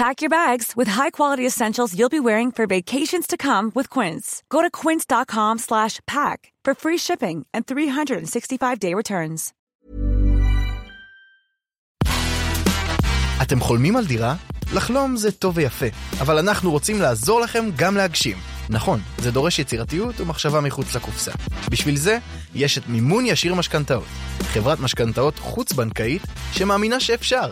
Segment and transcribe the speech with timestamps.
[0.00, 4.42] Pack your bags with high-quality essentials you'll be wearing for vacations to come with Quince.
[4.50, 9.52] Go to quince.com slash pack for free shipping and 365-day returns.
[13.42, 14.34] אתם חולמים על דירה?
[14.74, 15.86] לחלום זה טוב ויפה,
[16.20, 18.36] אבל אנחנו רוצים לעזור לכם גם להגשים.
[18.71, 21.31] נכון, זה דורש יצירתיות ומחשבה מחוץ לקופסה.
[21.69, 22.17] בשביל זה,
[22.55, 24.05] יש את מימון ישיר משכנתאות.
[24.43, 27.51] חברת משכנתאות חוץ-בנקאית שמאמינה שאפשר.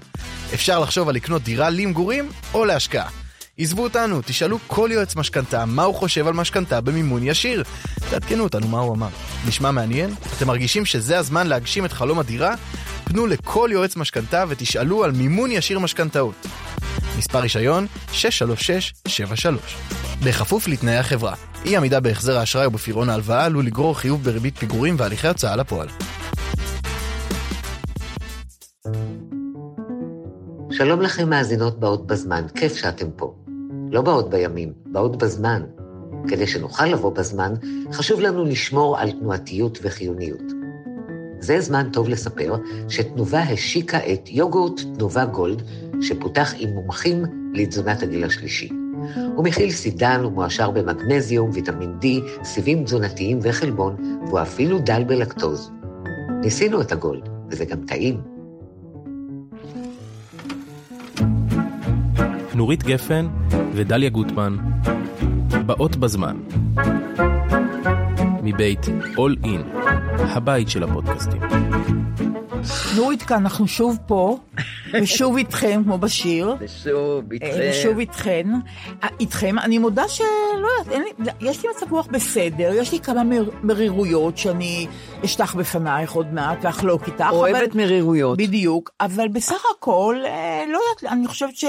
[0.53, 3.09] אפשר לחשוב על לקנות דירה למגורים או להשקעה.
[3.57, 7.63] עזבו אותנו, תשאלו כל יועץ משכנתה מה הוא חושב על משכנתה במימון ישיר.
[8.09, 9.09] תעדכנו אותנו מה הוא אמר.
[9.47, 10.13] נשמע מעניין?
[10.37, 12.55] אתם מרגישים שזה הזמן להגשים את חלום הדירה?
[13.09, 16.45] פנו לכל יועץ משכנתה ותשאלו על מימון ישיר משכנתאות.
[17.17, 19.77] מספר רישיון 63673.
[20.23, 21.33] בכפוף לתנאי החברה.
[21.65, 25.87] אי עמידה בהחזר האשראי או בפירעון ההלוואה עלול לגרור חיוב בריבית פיגורים והליכי הוצאה לפועל.
[30.71, 33.35] שלום לכם מאזינות באות בזמן, כיף שאתם פה.
[33.91, 35.61] לא באות בימים, באות בזמן.
[36.27, 37.53] כדי שנוכל לבוא בזמן,
[37.91, 40.58] חשוב לנו לשמור על תנועתיות וחיוניות.
[41.39, 42.55] זה זמן טוב לספר
[42.89, 45.61] שתנובה השיקה את יוגורט תנובה גולד,
[46.01, 47.23] שפותח עם מומחים
[47.53, 48.69] לתזונת הגיל השלישי.
[49.35, 52.05] הוא מכיל סידן ומועשר במגנזיום, ויטמין D,
[52.43, 53.95] סיבים תזונתיים וחלבון,
[54.27, 55.71] והוא אפילו דל בלקטוז.
[56.43, 58.21] ניסינו את הגולד, וזה גם טעים.
[62.55, 63.27] נורית גפן
[63.73, 64.57] ודליה גוטמן,
[65.65, 66.37] באות בזמן.
[68.53, 69.77] מבית All In,
[70.19, 71.41] הבית של הפודקאסטים.
[72.95, 74.37] נורית כאן, אנחנו שוב פה,
[75.01, 76.55] ושוב איתכם, כמו בשיר.
[76.59, 77.47] ושוב, איתכם.
[77.61, 78.47] אה, ושוב איתכן.
[79.03, 79.59] אה, איתכם.
[79.59, 80.27] אני מודה שלא
[80.79, 84.87] יודעת, לי, יש לי מצב רוח בסדר, יש לי כמה מר, מרירויות שאני
[85.25, 87.25] אשטח בפנייך עוד מעט ואחלוק איתך.
[87.31, 88.37] אוהבת אבל- מרירויות.
[88.37, 91.65] בדיוק, אבל בסך הכל, אה, לא יודעת, אני חושבת ש...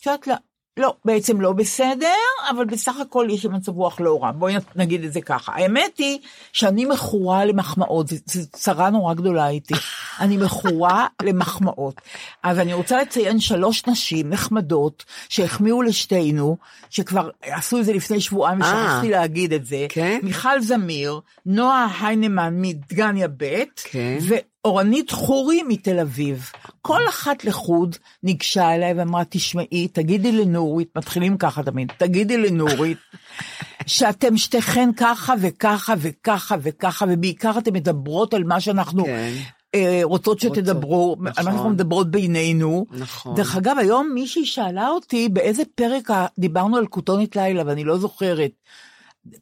[0.00, 0.28] את יודעת,
[0.76, 2.06] לא, בעצם לא בסדר,
[2.50, 4.32] אבל בסך הכל יש לי מצב רוח לא רע.
[4.32, 5.52] בואי נגיד את זה ככה.
[5.54, 6.18] האמת היא
[6.52, 9.74] שאני מכורה למחמאות, זו צרה נורא גדולה איתי.
[10.20, 12.00] אני מכורה למחמאות.
[12.42, 16.56] אז אני רוצה לציין שלוש נשים נחמדות שהחמיאו לשתינו,
[16.90, 18.68] שכבר עשו את זה לפני שבועיים, אה.
[18.68, 19.86] ושכחתי להגיד את זה.
[19.88, 20.20] כן?
[20.22, 24.18] מיכל זמיר, נועה היינמן מדגניה ב', כן.
[24.64, 26.50] ואורנית חורי מתל אביב.
[26.82, 32.98] כל אחת לחוד ניגשה אליי ואמרה, תשמעי, תגידי לנורית, מתחילים ככה תמיד, תגידי לנורית,
[33.86, 39.32] שאתם שתיכן ככה וככה וככה וככה, ובעיקר אתן מדברות על מה שאנחנו כן.
[39.74, 41.44] אה, רוצות שתדברו, נכון.
[41.44, 42.86] שאנחנו מדברות בינינו.
[42.90, 43.34] נכון.
[43.34, 48.50] דרך אגב, היום מישהי שאלה אותי באיזה פרק דיברנו על כותונת לילה, ואני לא זוכרת.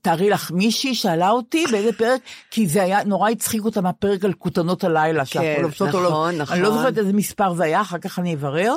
[0.02, 2.20] תארי לך, מישהי שאלה אותי באיזה פרק,
[2.50, 6.08] כי זה היה, נורא הצחיק אותה מהפרק על כותנות הלילה, שאנחנו לובשות או לא.
[6.10, 6.78] נכון, אני לא נכון.
[6.78, 8.74] זוכרת איזה מספר זה היה, אחר כך אני אברר.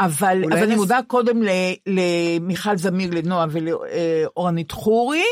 [0.00, 1.40] אבל, אז אני מודה קודם
[1.86, 5.24] למיכל זמיר, לנועה ולאורנית חורי.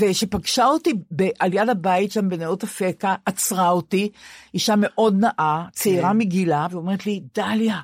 [0.00, 4.10] ושפגשה אותי ב- על יד הבית שם בנאות אפקה, עצרה אותי,
[4.54, 6.18] אישה מאוד נאה, צעירה כן.
[6.18, 7.80] מגילה, ואומרת לי, דליה,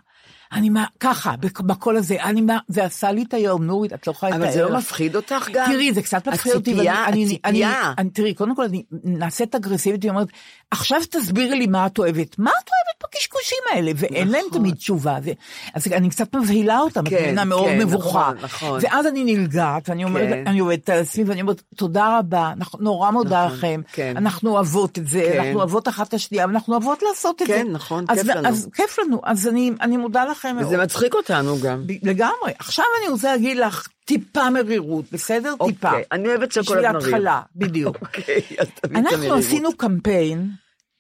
[0.53, 4.07] אני מה, ככה, בק- בקול הזה, אני מה, זה עשה לי את היום, נורית, את
[4.07, 4.45] לא יכולה לתאר.
[4.45, 5.67] אבל זה לא לך." מפחיד אותך גם?
[5.73, 6.71] תראי, זה קצת מפחיד אותי.
[6.71, 7.93] הציפייה, הציפייה.
[8.13, 10.29] תראי, קודם כל, אני נעשית אגרסיבית, היא אומרת,
[10.71, 12.39] עכשיו תסבירי לי מה את אוהבת.
[12.39, 13.93] מה את אוהבת הקשקושים האלה?
[13.97, 14.59] ואין להם נכון.
[14.59, 15.19] תמיד תשובה.
[15.75, 18.31] אז אני קצת מבהילה אותם, כן, את מבינה מאוד כן, מבוכה.
[18.43, 18.81] נכון, נכון.
[18.83, 20.59] ואז אני נלגעת, ואני כן.
[20.61, 24.17] עובדת על עצמי, ואני אומרת, תודה רבה, נורא מודה לכם, כן.
[24.17, 25.39] אנחנו אוהבות את זה, כן.
[25.41, 27.53] אנחנו אוהבות אחת את השנייה, ואנחנו אוהבות לעשות את זה.
[27.53, 28.49] כן, נכון, כיף לנו.
[28.49, 29.49] אז כיף לנו, אז
[29.81, 30.67] אני, מודה לכם מאוד.
[30.67, 31.85] וזה מצחיק אותנו גם.
[32.03, 32.53] לגמרי.
[32.59, 35.55] עכשיו אני רוצה להגיד לך טיפה מרירות, בסדר?
[35.67, 35.89] טיפה.
[35.89, 37.05] אוקיי, אני אוהבת שוקולד בשביל מריר.
[37.15, 37.97] ההתחלה, בדיוק.
[38.03, 39.35] אוקיי, אז תמיד אנחנו.
[39.35, 40.51] עשינו קמפיין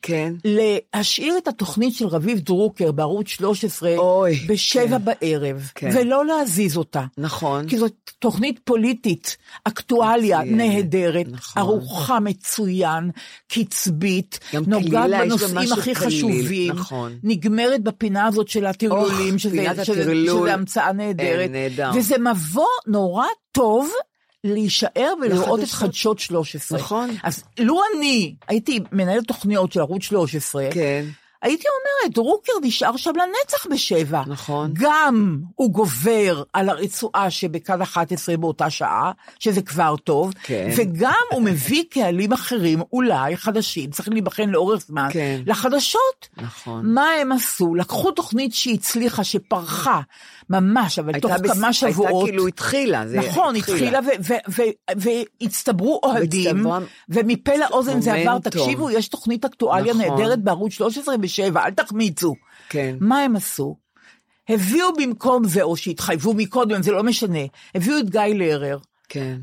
[0.02, 0.34] כן.
[0.44, 5.04] להשאיר את התוכנית של רביב דרוקר בערוץ 13 אוי, בשבע כן.
[5.04, 5.90] בערב, כן.
[5.94, 7.04] ולא להזיז אותה.
[7.18, 7.68] נכון.
[7.68, 11.62] כי זאת תוכנית פוליטית, אקטואליה מצוינת, נהדרת, נכון.
[11.62, 13.10] ערוכה מצוין,
[13.48, 17.12] קצבית, נוגעת בנושאים הכי קליל, חשובים, נכון.
[17.22, 20.14] נגמרת בפינה הזאת של הטרלולים, אוח, שזה, שזה.
[20.26, 21.90] שזה המצאה נהדרת, נהדר.
[21.94, 23.90] וזה מבוא נורא טוב.
[24.44, 25.68] להישאר ולראות את.
[25.68, 26.78] חדשות 13.
[26.78, 27.10] נכון.
[27.22, 31.04] אז לו אני הייתי מנהלת תוכניות של ערוץ 13, כן.
[31.42, 34.22] הייתי אומרת, דרוקר נשאר שם לנצח בשבע.
[34.26, 34.70] נכון.
[34.74, 40.68] גם הוא גובר על הרצועה שבכאן 11 באותה שעה, שזה כבר טוב, כן.
[40.76, 45.40] וגם הוא מביא קהלים אחרים, אולי חדשים, צריך להיבחן לאורך זמן, כן.
[45.46, 46.28] לחדשות.
[46.36, 46.94] נכון.
[46.94, 47.74] מה הם עשו?
[47.74, 50.00] לקחו תוכנית שהצליחה, שפרחה,
[50.50, 52.06] ממש, אבל תוך בס- כמה שבועות.
[52.10, 53.06] הייתה כאילו התחילה.
[53.08, 53.98] זה נכון, התחילה
[54.48, 54.62] ו-
[54.96, 56.66] והצטברו אוהדים,
[57.08, 58.38] ומפה לאוזן זה עבר.
[58.38, 60.06] תקשיבו, יש תוכנית אקטואליה נכון.
[60.06, 62.34] נהדרת בערוץ 13 בשבע, אל תחמיצו.
[62.68, 62.96] כן.
[63.00, 63.76] מה הם עשו?
[64.48, 67.38] הביאו במקום זה, או שהתחייבו מקודם, זה לא משנה,
[67.74, 69.36] הביאו את גיא לרר, כן.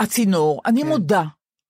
[0.00, 1.22] הצינור, אני מודה.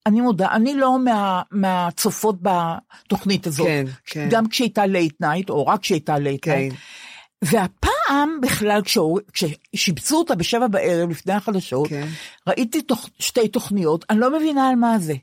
[0.05, 3.67] אני מודה, אני לא מה, מהצופות בתוכנית הזאת.
[3.67, 4.27] כן, כן.
[4.31, 6.51] גם כשהייתה late night, או רק כשהייתה late כן.
[6.51, 6.73] night.
[7.41, 12.07] והפעם בכלל, כשהוא- כששיבצו אותה בשבע בערב לפני החדשות, כן.
[12.47, 15.13] ראיתי תוך, שתי תוכניות, אני לא מבינה על מה זה.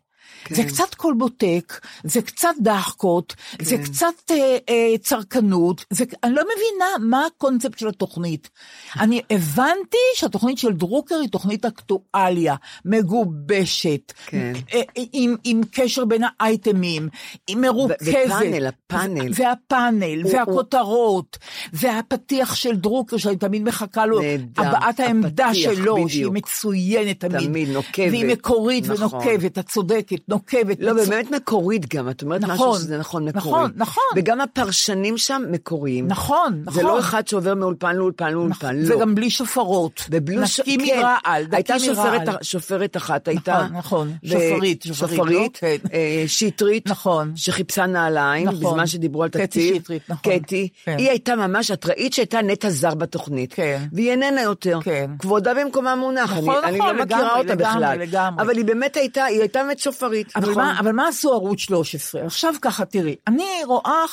[0.45, 0.55] כן.
[0.55, 3.83] זה קצת קולבוטק, זה קצת דחקות, זה כן.
[3.85, 8.51] קצת אה, אה, צרכנות, זה, אני לא מבינה מה הקונספט של התוכנית.
[9.01, 12.55] אני הבנתי שהתוכנית של דרוקר היא תוכנית אקטואליה,
[12.85, 14.53] מגובשת, כן.
[14.75, 14.81] אה,
[15.13, 17.09] עם, עם קשר בין האייטמים,
[17.49, 17.97] היא מרוכזת.
[18.03, 19.33] ופאנל, הפאנל.
[19.35, 21.39] והפאנל, הוא- והכותרות,
[21.73, 26.11] והפתיח של דרוקר, שאני תמיד מחכה לו, נהדר, הבעת העמדה שלו, בדיוק.
[26.11, 27.41] שהיא מצוינת תמיד.
[27.49, 28.11] תמיד, נוקבת.
[28.11, 29.19] והיא מקורית נכון.
[29.19, 30.77] ונוקבת, את צודקת, נוקבת.
[30.81, 33.73] לא, מצו- באמת מקורית גם, את אומרת משהו נכון, שזה נכון, נכון, מקורי.
[33.77, 34.03] נכון.
[34.17, 36.07] וגם הפרשנים שם מקוריים.
[36.09, 36.75] נכון, נכון.
[36.75, 38.97] זה לא אחד שעובר מאולפן לאולפן לאולפן, לא.
[38.97, 40.01] וגם בלי שופרות.
[40.11, 41.95] ובלו ש- נקי כן, מרעל, דקי הייתה מרעל.
[42.25, 43.67] שופרת, שופרת אחת, הייתה...
[43.73, 45.33] נכון, ו- שופרית, שופרית, שופרית,
[45.63, 45.69] לא?
[45.69, 45.77] כן.
[45.93, 47.33] אה, שטרית, נכון.
[47.37, 48.61] שחיפשה נעליים, נכון.
[48.61, 49.83] בזמן שדיברו על קטי תקציב.
[49.83, 50.39] שטרית, נכון.
[50.39, 50.95] קטי, כן.
[50.99, 53.53] היא הייתה ממש, את ראית שהייתה נטע זר בתוכנית.
[53.55, 53.83] כן.
[53.93, 54.79] והיא איננה יותר.
[54.83, 55.11] כן.
[55.19, 57.99] כבודה במקומה מונח, נכון, אני, אני נכון, לא מכירה לגמרי, אותה לגמרי, בכלל.
[57.99, 58.43] לגמרי.
[58.45, 60.24] אבל היא באמת הייתה, היא הייתה באמת שופרית.
[60.37, 60.65] אבל, נכון.
[60.65, 62.27] מה, אבל מה עשו ערוץ 13?
[62.27, 64.05] עכשיו ככה, תראי, אני רואה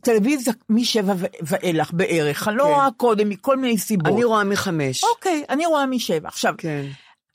[0.00, 2.68] טלוויזיה משבע ואילך בערך, אני לא כן.
[2.70, 4.06] רואה קודם, מכל מיני סיבות.
[4.06, 5.04] אני רואה מחמש.
[5.04, 6.28] אוקיי, אני רואה משבע.
[6.28, 6.86] עכשיו, כן.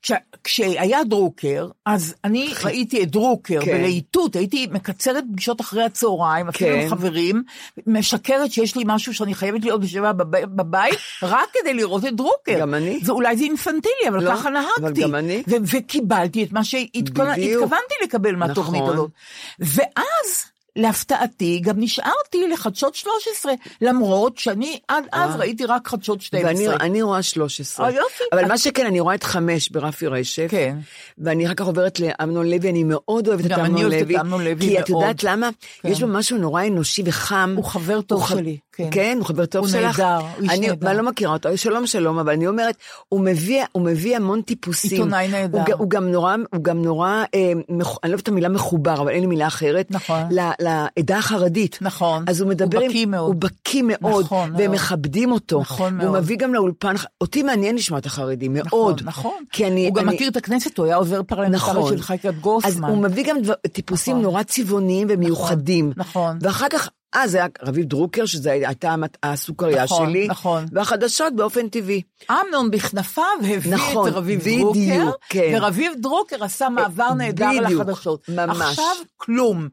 [0.03, 0.11] כש,
[0.43, 3.77] כשהיה דרוקר, אז אני ראיתי את דרוקר כן.
[3.77, 6.79] בלהיטות, הייתי מקצרת פגישות אחרי הצהריים, אפילו כן.
[6.81, 7.43] עם חברים,
[7.87, 12.59] משקרת שיש לי משהו שאני חייבת להיות בשבע בב- בבית, רק כדי לראות את דרוקר.
[12.59, 12.99] גם אני.
[13.05, 14.81] ואולי זה אינפנטילי, אבל לא, ככה נהגתי.
[14.81, 15.43] אבל גם אני.
[15.47, 18.93] ו- וקיבלתי את מה שהתכוונתי לקבל מהתוכנית נכון.
[18.93, 19.11] הזאת.
[19.59, 20.52] ואז...
[20.75, 25.35] להפתעתי, גם נשארתי לחדשות 13, למרות שאני עד אז אה.
[25.35, 26.47] ראיתי רק חדשות 12.
[26.51, 27.85] ואני אני רואה 13.
[27.85, 28.23] אה, יופי.
[28.33, 30.47] אבל את- מה שכן, אני רואה את חמש ברפי רשף.
[30.49, 30.77] כן.
[31.17, 34.07] ואני אחר כך עוברת לאמנון לוי, אני מאוד אוהבת את גם אני אמנון אוהבת את
[34.07, 34.19] לוי.
[34.19, 35.01] אמנון לוי כי את מאוד.
[35.01, 35.49] יודעת למה?
[35.81, 35.89] כן.
[35.89, 37.53] יש בו משהו נורא אנושי וחם.
[37.57, 38.87] הוא חבר טוב הוא שלי, כן.
[38.91, 39.99] כן, הוא חבר טוב הוא שלך?
[39.99, 40.89] נהדר, הוא איש נהדר.
[40.89, 42.75] אני לא מכירה אותו, שלום שלום, אבל אני אומרת,
[43.09, 44.91] הוא מביא, הוא מביא המון טיפוסים.
[44.91, 45.57] עיתונאי נהדר.
[45.67, 48.93] הוא, הוא גם נורא, הוא גם נורא, אה, מח, אני לא אוהבת את המילה מחובר,
[49.01, 49.87] אבל אין לי מילה אחרת.
[49.91, 50.21] נכון.
[50.59, 51.77] לעדה החרדית.
[51.81, 52.23] נכון.
[52.27, 52.87] אז הוא מדבר הוא.
[52.89, 53.27] בקיא מאוד.
[53.27, 54.25] הוא בקיא מאוד.
[54.25, 54.75] נכון והם מאוד.
[54.75, 55.61] מכבדים אותו.
[55.61, 56.17] נכון מאוד.
[56.19, 59.01] מביא גם לאולפן, אותי מעניין לשמוע את החרדים, נכון, מאוד.
[59.05, 59.37] נכון.
[59.51, 59.87] כי אני...
[59.87, 61.97] הוא גם אני- מכיר את הכנסת, הוא היה עוזר פרלמנטרי נכון.
[61.97, 62.69] של חייקת גוסמן.
[62.71, 64.23] אז הוא מביא גם דבר, טיפוסים נכון.
[64.23, 65.91] נורא צבעוניים ומיוחדים.
[65.97, 66.37] נכון.
[66.41, 70.27] ואחר כך, אה, זה היה רביב דרוקר, שזו הייתה הסוכריה נכון, שלי.
[70.27, 70.65] נכון.
[70.71, 72.01] והחדשות באופן טבעי.
[72.31, 75.53] אמנון בכנפיו הביא נכון, את רביב בדיוק, דרוקר, כן.
[75.57, 78.29] ורביב דרוקר עשה מעבר נהדר בדיוק, לחדשות.
[78.29, 78.61] ממש.
[78.61, 79.67] עכשיו כלום.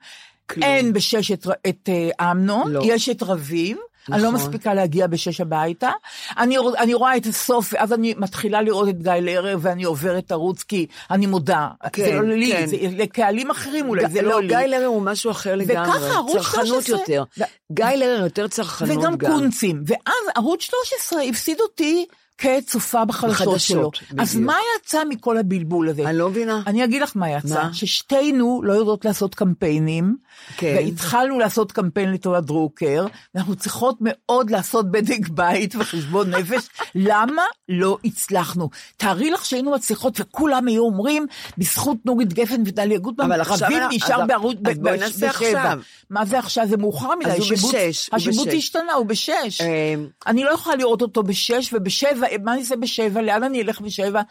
[0.47, 0.63] כלום.
[0.65, 2.83] אין בשש את, את אה, אמנון, לא.
[2.85, 3.77] יש את רביב.
[4.13, 4.47] אני לא נכון.
[4.49, 5.91] מספיקה להגיע בשש הביתה.
[6.39, 10.63] אני, אני רואה את הסוף, ואז אני מתחילה לראות את גיא לרר, ואני עוברת ערוץ,
[10.63, 11.69] כי אני מודה.
[11.93, 12.67] כן, זה לא לי, כן.
[12.67, 14.49] זה לקהלים אחרים אולי, זה ג- לא לי.
[14.49, 15.91] גיא לרר הוא משהו אחר לגמרי.
[15.91, 16.99] וככה ערוץ צרכנות 13.
[17.01, 17.25] יותר.
[17.39, 19.15] ו- גיא לרר יותר צרכנות גם.
[19.15, 19.83] וגם קונצים.
[19.87, 20.03] ואז
[20.37, 22.07] ערוץ 13 הפסיד אותי
[22.41, 23.91] כצופה בחדשות בחדשות, שלו.
[24.19, 24.47] אז בדיוק.
[24.47, 26.09] מה יצא מכל הבלבול הזה?
[26.09, 26.63] אני לא מבינה.
[26.67, 27.75] אני אגיד לך מה יצא, מה?
[27.75, 30.17] ששתינו לא יודעות לעשות קמפיינים,
[30.57, 30.75] כן.
[30.79, 37.99] והתחלנו לעשות קמפיין לטובת דרוקר, ואנחנו צריכות מאוד לעשות בדק בית וחשבון נפש, למה לא
[38.05, 38.71] הצלחנו?
[38.97, 41.27] תארי לך שהיינו מצליחות וכולם היו אומרים,
[41.59, 43.57] בזכות נורית גפן ודליה גוטמן, אנחנו-
[43.91, 45.29] נשאר אז- בערוץ אז ב- בואי נעשה בשבע.
[45.61, 45.79] עכשיו.
[46.11, 46.67] מה זה עכשיו?
[46.69, 47.31] זה מאוחר מדי.
[47.31, 48.55] אז הוא השיבוץ- בשש, בשש.
[48.55, 49.61] השתנה, הוא בשש.
[49.61, 49.95] אה,
[50.27, 53.23] אני לא יכולה לראות אותו בשש ובשבע, מה אני אעשה בשבע?
[53.23, 54.23] לאן אני אלך בשבע?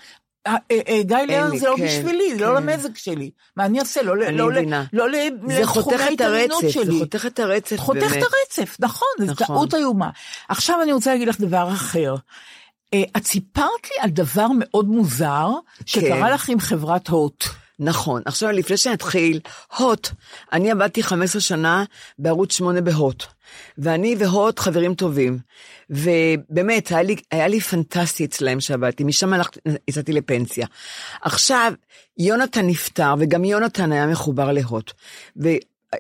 [0.48, 2.64] אה, אה, אה, גיא לי, זה לא כן, בשבילי, זה לא כן.
[2.64, 3.32] למזג שלי.
[3.58, 4.02] מה אני אעשה?
[4.02, 4.52] לא לא.
[4.94, 5.08] לא
[5.48, 7.00] זה חותך לתחומי את ההתעניינות הרצף, זה שלי.
[7.00, 8.18] חותך את הרצף, חותך באמת.
[8.18, 9.48] את הרצף, נכון, זו נכון.
[9.48, 10.10] טעות איומה.
[10.50, 12.16] עכשיו אני רוצה להגיד לך דבר אחר.
[13.18, 15.50] את סיפרת לי על דבר מאוד מוזר
[15.86, 16.34] שקרה כן.
[16.34, 17.44] לך עם חברת הוט.
[17.80, 18.22] נכון.
[18.26, 19.40] עכשיו, לפני שנתחיל,
[19.78, 20.10] הוט,
[20.54, 21.84] אני עבדתי 15 שנה
[22.20, 23.24] בערוץ 8 בהוט,
[23.78, 25.38] ואני והוט חברים טובים,
[25.90, 30.68] ובאמת, היה לי, היה לי פנטסטי אצלהם שעבדתי, משם הלכתי, יצאתי לפנסיה.
[31.22, 31.74] עכשיו,
[32.18, 34.92] יונתן נפטר, וגם יונתן היה מחובר להוט,
[35.44, 35.50] ו...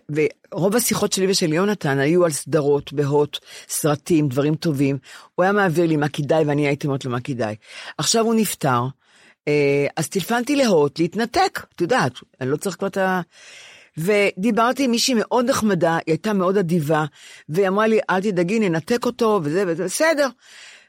[0.09, 3.37] ורוב השיחות שלי ושל יונתן היו על סדרות בהוט,
[3.69, 4.97] סרטים, דברים טובים.
[5.35, 7.55] הוא היה מעביר לי מה כדאי ואני הייתי אומרת לו מה כדאי.
[7.97, 8.81] עכשיו הוא נפטר,
[9.95, 13.21] אז טלפנתי להוט להתנתק, את יודעת, אני לא צריך כבר את ה...
[13.97, 17.05] ודיברתי עם מישהי מאוד נחמדה, היא הייתה מאוד אדיבה,
[17.49, 20.27] והיא אמרה לי, אל תדאגי, ננתק אותו, וזה, וזה, בסדר.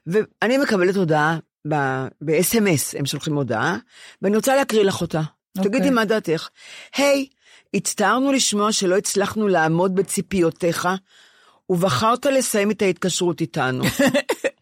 [0.06, 3.76] ואני מקבלת הודעה ב-SMS, הם שולחים הודעה,
[4.22, 5.22] ואני רוצה להקריא לך אותה.
[5.58, 5.70] אוקיי.
[5.70, 6.48] תגידי מה דעתך.
[6.96, 7.26] היי,
[7.74, 10.88] הצטערנו לשמוע שלא הצלחנו לעמוד בציפיותיך,
[11.70, 13.84] ובחרת לסיים את ההתקשרות איתנו.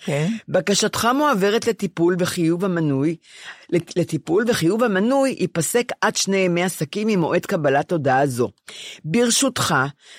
[0.00, 0.28] כן.
[0.48, 3.16] בקשתך מועברת לטיפול וחיוב המנוי,
[3.70, 8.50] לטיפול וחיוב המנוי ייפסק עד שני ימי עסקים ממועד קבלת הודעה זו.
[9.04, 9.74] ברשותך,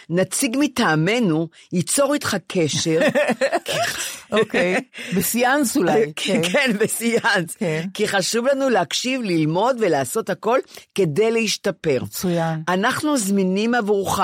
[0.10, 3.00] נציג מטעמנו ייצור איתך קשר.
[4.32, 4.76] אוקיי.
[5.16, 6.12] בסיאנס אולי.
[6.16, 7.56] כן, כן, בסיאנס.
[7.56, 7.86] כן.
[7.94, 10.60] כי חשוב לנו להקשיב, ללמוד ולעשות הכל
[10.96, 12.04] כדי להשתפר.
[12.04, 12.64] מצוין.
[12.70, 14.20] אנחנו זמינים עבורך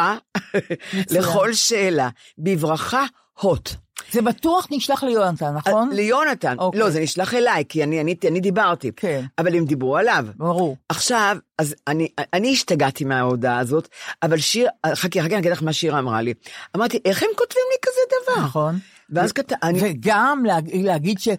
[1.16, 2.10] לכל שאלה.
[2.38, 3.06] בברכה,
[3.40, 3.83] הוט.
[4.12, 5.90] זה בטוח נשלח ליונתן, נכון?
[5.94, 6.56] ליונתן.
[6.60, 6.80] אוקיי.
[6.80, 8.92] לא, זה נשלח אליי, כי אני, אני, אני דיברתי.
[8.96, 9.26] כן.
[9.38, 10.26] אבל הם דיברו עליו.
[10.38, 10.78] ברור.
[10.90, 13.88] עכשיו, אז אני, אני השתגעתי מההודעה הזאת,
[14.24, 16.34] אבל שיר, חכי, חכי, אני אגיד לך מה שירה אמרה לי.
[16.76, 18.46] אמרתי, איך הם כותבים לי כזה דבר?
[18.46, 18.80] נכון.
[19.10, 19.56] ואז כתב...
[19.64, 21.38] אני- וגם להג- להגיד ש- הם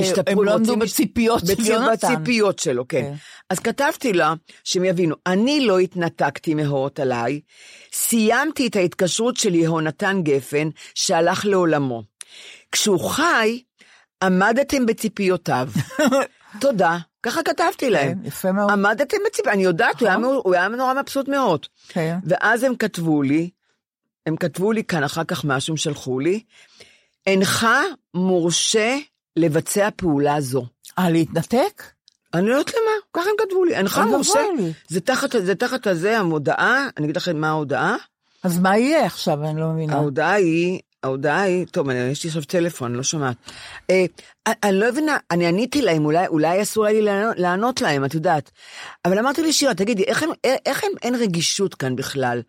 [0.00, 2.14] השתפרו, שהם לא עמדו בציפיות של יונתן.
[2.14, 3.02] בציפיות שלו, כן.
[3.02, 3.14] כן.
[3.50, 7.40] אז כתבתי לה, שהם יבינו, אני לא התנתקתי מהוט עליי,
[7.92, 12.02] סיימתי את ההתקשרות של יהונתן גפן, שהלך לעולמו.
[12.72, 13.62] כשהוא חי,
[14.22, 15.68] עמדתם בציפיותיו.
[16.60, 16.98] תודה.
[17.22, 18.14] ככה כתבתי להם.
[18.22, 18.70] כן, יפה מאוד.
[18.70, 20.22] עמדתם בציפיותיו, אני יודעת, הוא נכון.
[20.22, 21.66] מאוד- הוא היה נורא מבסוט מאוד.
[21.88, 22.18] כן.
[22.24, 23.50] ואז הם כתבו לי,
[24.26, 26.40] הם כתבו לי כאן אחר כך משהו, הם שלחו לי,
[27.26, 27.66] אינך
[28.14, 28.98] מורשה
[29.36, 30.66] לבצע פעולה זו.
[30.98, 31.82] אה, להתנתק?
[32.34, 34.40] אני לא יודעת למה, ככה הם כתבו לי, אינך אוי מורשה.
[34.88, 37.96] זה תחת, זה תחת הזה, המודעה, אני אגיד לכם מה ההודעה,
[38.42, 39.44] אז מה יהיה עכשיו?
[39.44, 39.94] אני לא מבינה.
[39.94, 43.36] ההודעה היא, ההודעה היא, טוב, אני, יש לי עכשיו טלפון, לא שומעת.
[43.90, 44.04] אה,
[44.62, 47.02] אני, לא מבינה, אני עניתי להם, אולי, אולי אסור לי
[47.36, 48.50] לענות, להם, את יודעת.
[49.04, 52.42] אבל אמרתי לשירה, תגידי, איך, הם, איך, איך הם, אין רגישות כאן בכלל?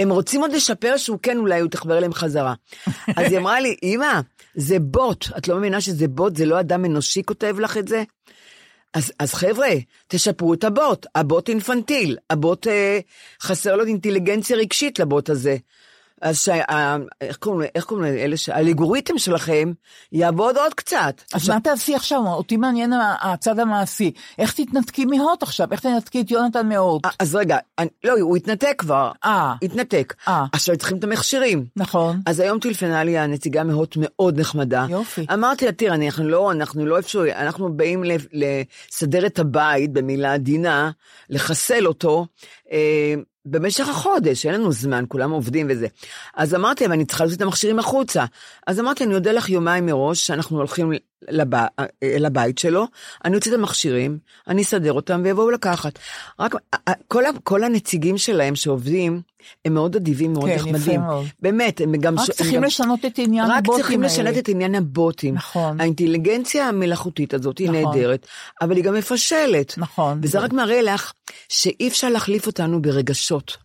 [0.00, 2.54] הם רוצים עוד לשפר שהוא כן, אולי הוא תחבר אליהם חזרה.
[3.16, 4.20] אז היא אמרה לי, אמא,
[4.54, 8.02] זה בוט, את לא מבינה שזה בוט, זה לא אדם אנושי כותב לך את זה?
[8.94, 9.70] אז, אז חבר'ה,
[10.08, 12.98] תשפרו את הבוט, הבוט אינפנטיל, הבוט אה,
[13.42, 15.56] חסר לו אינטליגנציה רגשית לבוט הזה.
[16.22, 19.72] אז שה, ה, איך קוראים לאלה, האלגוריתם שלכם
[20.12, 21.22] יעבוד עוד קצת.
[21.34, 22.20] אז מה תעשי עכשיו?
[22.26, 24.12] אותי מעניין הצד המעשי.
[24.38, 25.68] איך תתנתקי מהוט עכשיו?
[25.72, 27.06] איך תנתקי את יונתן מהוט?
[27.06, 27.58] אה, אז רגע,
[28.04, 29.12] לא, הוא התנתק כבר.
[29.24, 29.54] אה.
[29.62, 30.14] התנתק.
[30.28, 30.44] אה.
[30.52, 31.64] עכשיו צריכים את המכשירים.
[31.76, 32.20] נכון.
[32.26, 34.86] אז היום טלפנה לי הנציגה מהוט מאוד נחמדה.
[34.90, 35.26] יופי.
[35.32, 40.90] אמרתי לה, תראה, אנחנו לא, אנחנו לא איפשהו, אנחנו באים לסדר את הבית במילה עדינה,
[41.30, 42.26] לחסל אותו.
[43.44, 45.86] במשך החודש, אין לנו זמן, כולם עובדים וזה.
[46.34, 48.24] אז אמרתי, אבל אני צריכה להוציא את המכשירים החוצה.
[48.66, 50.92] אז אמרתי, אני אודה לך יומיים מראש, שאנחנו הולכים
[51.28, 51.48] לב...
[52.02, 52.86] אל הבית שלו,
[53.24, 55.98] אני אוציא את המכשירים, אני אסדר אותם ויבואו לקחת.
[56.40, 56.54] רק
[57.08, 59.20] כל, ה- כל הנציגים שלהם שעובדים,
[59.64, 61.00] הם מאוד אדיבים, מאוד כן, יפה נחמדים.
[61.00, 61.26] מאוד.
[61.40, 62.18] באמת, הם גם...
[62.18, 64.38] רק ש- צריכים גם- לשנות את עניין רק הבוטים צריכים לשנות האלה.
[64.38, 65.34] את עניין הבוטים.
[65.34, 65.80] נכון.
[65.80, 67.82] האינטליגנציה המלאכותית הזאת היא נכון.
[67.96, 68.26] נהדרת,
[68.62, 69.74] אבל היא גם מפשלת.
[69.78, 70.20] נכון.
[70.22, 71.12] וזה רק מראה לך
[71.48, 73.56] שאי אפשר להחליף אותנו ברגשות.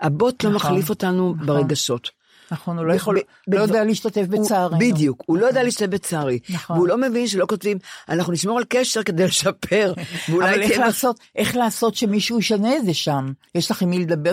[0.00, 1.46] הבוט לא נכון, מחליף אותנו נכון.
[1.46, 2.10] ברגשות.
[2.50, 4.78] נכון, הוא לא יכול, ב- לא בדבר- יודע להשתתף בצערנו.
[4.78, 6.38] בדיוק, הוא לא יודע להשתתף בצערי.
[6.50, 6.76] נכון.
[6.76, 9.92] והוא לא מבין שלא כותבים, אנחנו נשמור על קשר כדי לשפר.
[10.28, 13.32] אבל איך תהיה- לעשות, איך לעשות שמישהו ישנה את זה שם?
[13.54, 14.32] יש לך עם מי לדבר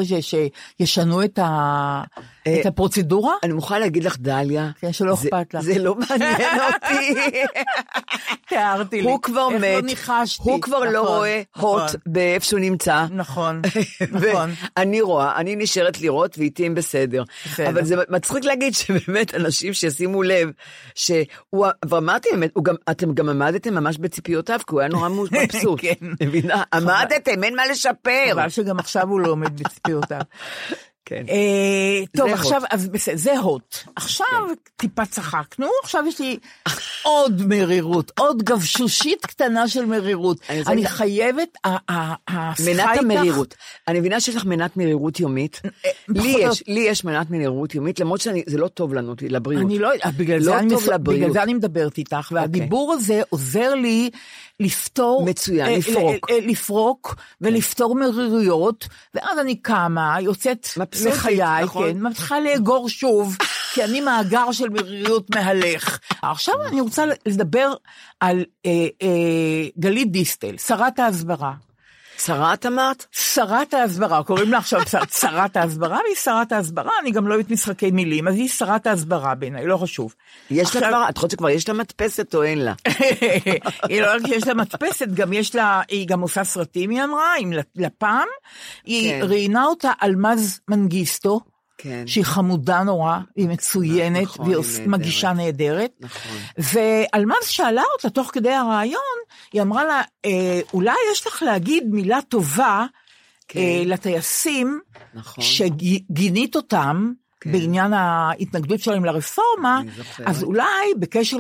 [0.79, 2.03] שישנו את, ה,
[2.47, 3.33] את הפרוצדורה?
[3.43, 5.61] אני מוכרחה להגיד לך, דליה, כן, שלא זה- אכפת לך.
[5.61, 7.13] זה לא מעניין אותי.
[8.49, 9.07] תיארתי לי.
[9.09, 10.43] הוא כבר איך לא מת, ניחשתי.
[10.43, 13.05] הוא כבר לא נכון, רואה נכון, הוט באיפה שהוא נמצא.
[13.11, 13.61] נכון,
[14.11, 14.51] נכון.
[14.77, 17.23] ואני רואה, אני נשארת לראות ואיתי הם בסדר.
[17.45, 17.69] בסדר.
[17.69, 20.51] אבל זה מצחיק להגיד שבאמת אנשים שישימו לב,
[20.95, 22.53] שהוא, ואמרתי באמת,
[22.91, 25.79] אתם גם עמדתם ממש בציפיותיו, כי הוא היה נורא מבסוט.
[25.81, 25.93] כן.
[26.21, 26.63] מבינה?
[26.73, 28.31] עמדתם, אין מה לשפר.
[28.31, 30.21] חבל שגם עכשיו הוא לא עומד בציפיותיו.
[31.13, 31.25] כן.
[31.29, 32.67] אה, טוב, זה עכשיו, הוט.
[32.71, 33.75] אז בסדר, זה הוט.
[33.95, 34.27] עכשיו
[34.77, 36.37] טיפה צחקנו, עכשיו יש לי
[37.03, 40.37] עוד מרירות, עוד גבשושית קטנה של מרירות.
[40.49, 43.55] אני רוצה אני חייבת, השיחה מנת איתך- המרירות.
[43.87, 45.61] אני מבינה שיש לך מנת מרירות יומית.
[46.07, 49.65] לי פחות או- יש, לי יש מנת מרירות יומית, למרות שזה לא טוב לנו, לבריאות.
[49.65, 50.89] אני לא בגלל, לא זה אני מס-.
[50.89, 50.97] אוקיי.
[50.97, 54.09] בגלל זה אני מדברת איתך, והדיבור הזה עוזר לי
[54.59, 55.25] לפתור...
[55.25, 56.29] מצוין, אה, לפרוק.
[56.29, 60.67] אה, אה, לפרוק ולפתור מרירויות, ואז אני קמה, יוצאת
[61.07, 61.91] מבסוטית, לחיי, נכון.
[61.93, 63.37] כן, מתחילה לאגור שוב,
[63.73, 65.99] כי אני מאגר של מרירויות מהלך.
[66.21, 67.73] עכשיו אני רוצה לדבר
[68.19, 71.53] על אה, אה, גלית דיסטל, שרת ההסברה.
[72.25, 73.05] שרת אמרת?
[73.11, 74.81] שרת ההסברה, קוראים לה עכשיו
[75.21, 79.35] שרת ההסברה, והיא שרת ההסברה, אני גם לא אוהבת משחקי מילים, אז היא שרת ההסברה
[79.35, 80.15] בעיניי, לא חשוב.
[80.51, 82.73] יש לה עכשיו- כבר, את חושבת שכבר יש לה מדפסת או אין לה?
[83.89, 87.33] היא לא רק שיש לה מדפסת, גם יש לה, היא גם עושה סרטים, היא אמרה,
[87.39, 88.25] עם לפ"ם.
[88.85, 89.19] היא כן.
[89.29, 91.39] ראיינה אותה אלמז מנגיסטו,
[91.83, 92.07] כן.
[92.07, 94.87] שהיא חמודה נורא, היא מצוינת, נכון, והיא היא.
[94.87, 95.91] מגישה נהדרת.
[95.99, 96.37] נכון.
[96.57, 99.17] ואלמז שאלה אותה תוך כדי הרעיון,
[99.53, 102.85] היא אמרה לה, אה, אולי יש לך להגיד מילה טובה
[103.47, 103.59] כן.
[103.59, 104.79] אה, לטייסים,
[105.13, 105.43] נכון.
[105.43, 107.11] שגינית אותם.
[107.41, 107.51] כן.
[107.51, 109.81] בעניין ההתנגדות שלהם לרפורמה.
[110.25, 111.37] אז אולי בקשר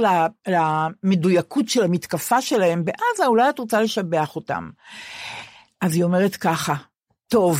[0.47, 4.69] למדויקות של המתקפה שלהם בעזה, אולי את רוצה לשבח אותם.
[5.81, 6.73] אז היא אומרת ככה,
[7.27, 7.59] טוב,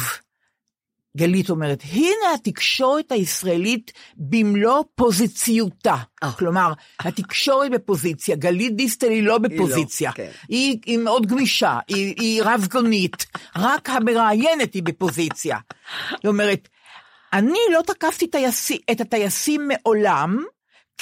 [1.18, 5.96] גלית אומרת, הנה התקשורת הישראלית במלוא פוזיציותה.
[6.24, 6.32] אה.
[6.32, 10.12] כלומר, התקשורת בפוזיציה, גלית דיסטל היא לא בפוזיציה.
[10.12, 10.30] כן.
[10.50, 15.58] היא, היא מאוד גמישה, היא, היא רב-גונית, רק המראיינת היא בפוזיציה.
[16.24, 16.68] היא אומרת,
[17.34, 20.44] אני לא תקפתי טייסי, את הטייסים מעולם,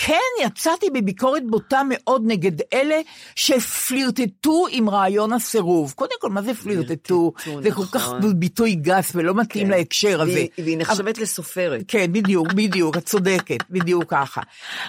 [0.05, 2.95] כן יצאתי בביקורת בוטה מאוד נגד אלה
[3.35, 5.93] שפלירטטו עם רעיון הסירוב.
[5.95, 7.33] קודם כל, מה זה פלירטטו?
[7.63, 8.39] זה כל כך נכון.
[8.39, 9.71] ביטוי גס ולא מתאים כן.
[9.71, 10.31] להקשר הזה.
[10.31, 11.81] והיא- והיא נחשבת לסופרת.
[11.87, 14.41] כן, בדיוק, בדיוק, את צודקת, בדיוק ככה.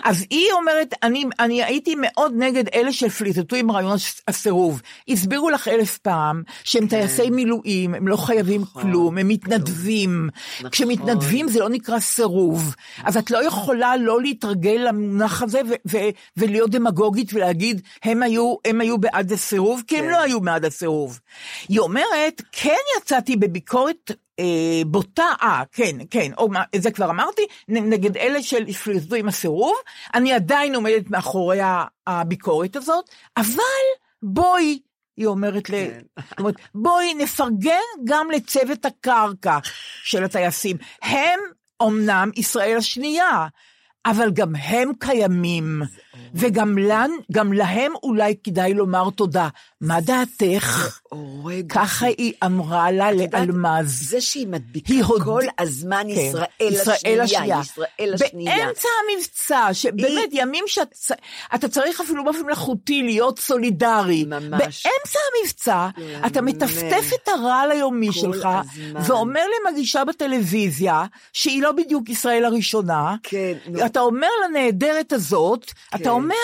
[0.04, 4.82] אז היא אומרת, אני, אני הייתי מאוד נגד אלה שפליטטו עם רעיון הס- הסירוב.
[5.08, 8.66] הסבירו לך אלף פעם שהם טייסי מילואים, הם לא חייבים כן.
[8.70, 10.28] נכון, כלום, הם מתנדבים.
[10.58, 10.70] נכון.
[10.70, 12.74] כשמתנדבים זה לא נקרא סירוב.
[13.04, 18.54] אז את לא יכולה לא להתרגל למונח הזה ו- ו- ולהיות דמגוגית ולהגיד, הם היו,
[18.64, 20.10] הם היו בעד הסירוב, כי הם כן.
[20.10, 21.20] לא היו בעד הסירוב.
[21.68, 27.42] היא אומרת, כן יצאתי בביקורת אה, בוטה, אה, כן, כן, או, מה, זה כבר אמרתי,
[27.68, 29.74] נגד אלה שהפליטו עם הסירוב,
[30.14, 31.58] אני עדיין עומדת מאחורי
[32.06, 33.04] הביקורת הזאת,
[33.36, 33.62] אבל
[34.22, 34.78] בואי,
[35.16, 35.72] היא אומרת, ל...
[35.72, 36.00] כן.
[36.30, 39.58] זאת אומרת, בואי נפרגן גם לצוות הקרקע
[40.02, 40.76] של הטייסים.
[41.02, 41.40] הם
[41.80, 43.46] אומנם ישראל השנייה,
[44.06, 45.82] אבל גם הם קיימים,
[46.34, 49.48] וגם לן, גם להם אולי כדאי לומר תודה.
[49.80, 50.98] מה דעתך?
[51.68, 54.08] ככה היא אמרה לה לאלמז.
[54.10, 56.20] זה שהיא מדביקה היא הוד- כל הזמן כן,
[56.68, 58.56] ישראל השנייה, ישראל השנייה.
[58.56, 64.24] באמצע המבצע, שבאמת ימים שאתה צריך אפילו באופן מלאכותי להיות סולידרי.
[64.24, 64.86] ממש.
[64.86, 65.88] באמצע המבצע,
[66.26, 66.42] אתה.
[66.42, 69.00] מטפטף את הרעל היומי שלך, הזמן.
[69.06, 73.52] ואומר למגישה בטלוויזיה, שהיא לא בדיוק ישראל הראשונה, כן.
[73.86, 75.72] אתה אומר לנהדרת הזאת,
[76.02, 76.08] כן.
[76.08, 76.34] אתה אומר,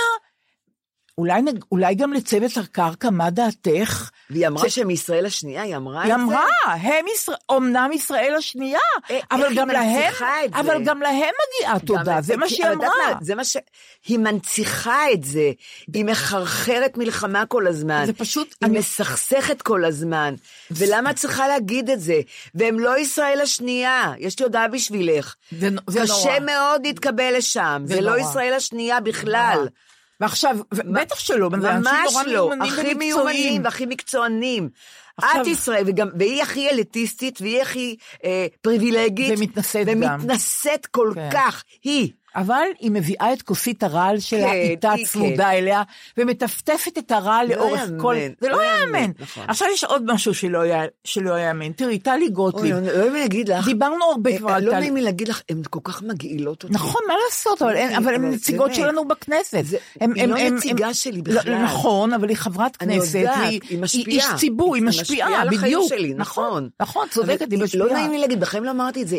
[1.18, 1.42] אולי,
[1.72, 4.10] אולי גם לצוות הקרקע, מה דעתך?
[4.30, 6.14] והיא אמרה זה- שהם ישראל השנייה, היא אמרה את זה?
[6.14, 8.78] היא אמרה, הם ישראל, אמנם ישראל השנייה,
[9.10, 10.12] אה, אבל גם היא להם?
[10.54, 11.14] אבל גם להם
[11.60, 12.88] מגיעה תודה, זה מה שהיא אמרה.
[13.20, 13.56] זה מה ש...
[14.06, 15.50] היא מנציחה את זה,
[15.94, 18.02] היא מחרחרת מלחמה כל הזמן.
[18.06, 20.34] זה פשוט- היא אני- מסכסכת כל הזמן.
[20.70, 22.20] ולמה את צריכה להגיד את זה?
[22.54, 25.34] והם לא ישראל השנייה, יש לי הודעה בשבילך.
[25.58, 26.38] זה זה קשה נורא.
[26.40, 28.30] מאוד להתקבל לשם, זה זה לא נורא.
[28.30, 29.66] ישראל השנייה בכלל.
[30.20, 32.94] ועכשיו, ו- בטח שלא, ממש לא, מיומנים הכי.
[32.94, 34.68] מיומנים והכי מקצוענים.
[35.16, 39.38] עכשיו- את ישראל, וגם, והיא הכי אליטיסטית, והיא הכי אה, פריבילגית.
[39.38, 40.02] ומתנשאת גם.
[40.02, 41.28] ומתנשאת כל כן.
[41.32, 42.12] כך, היא.
[42.36, 45.82] אבל היא מביאה את כוסית הרעל שלה כן, איתה היא צמודה אליה,
[46.16, 48.14] ומטפטפת את הרעל לא לאורך יאמן, כל...
[48.40, 49.10] זה לא לא יאמן, יאמן.
[49.18, 49.44] נכון.
[49.48, 51.72] עכשיו יש עוד משהו שלא יא- שלא יאמן.
[51.72, 53.64] תראי, טלי אוי, גוטליב, לא נעים להגיד לך.
[53.64, 54.80] דיברנו הרבה אה, כבר על לא טלי.
[54.80, 56.74] נעים לי להגיד לך, הן כל כך מגעילות אותי.
[56.74, 58.74] נכון, מה לעשות, אבל אבל הן נציגות.
[58.74, 59.60] שלנו בכנסת.
[59.64, 61.62] זה- הם- היא הם- לא הם- נציגה הם- שלי לא, בכלל.
[61.62, 63.24] נכון, אבל היא חברת אני כנסת,
[63.68, 64.06] היא משפיעה.
[64.08, 65.88] איש ציבור, היא היא משפיעה, משפיעה על החיים בדיוק.
[65.88, 66.68] שלי, נכון.
[66.80, 67.84] נכון, צודקת, היא משפיעה.
[67.86, 69.16] לא נעים לי להגיד, בחיים לא אמרתי את זה.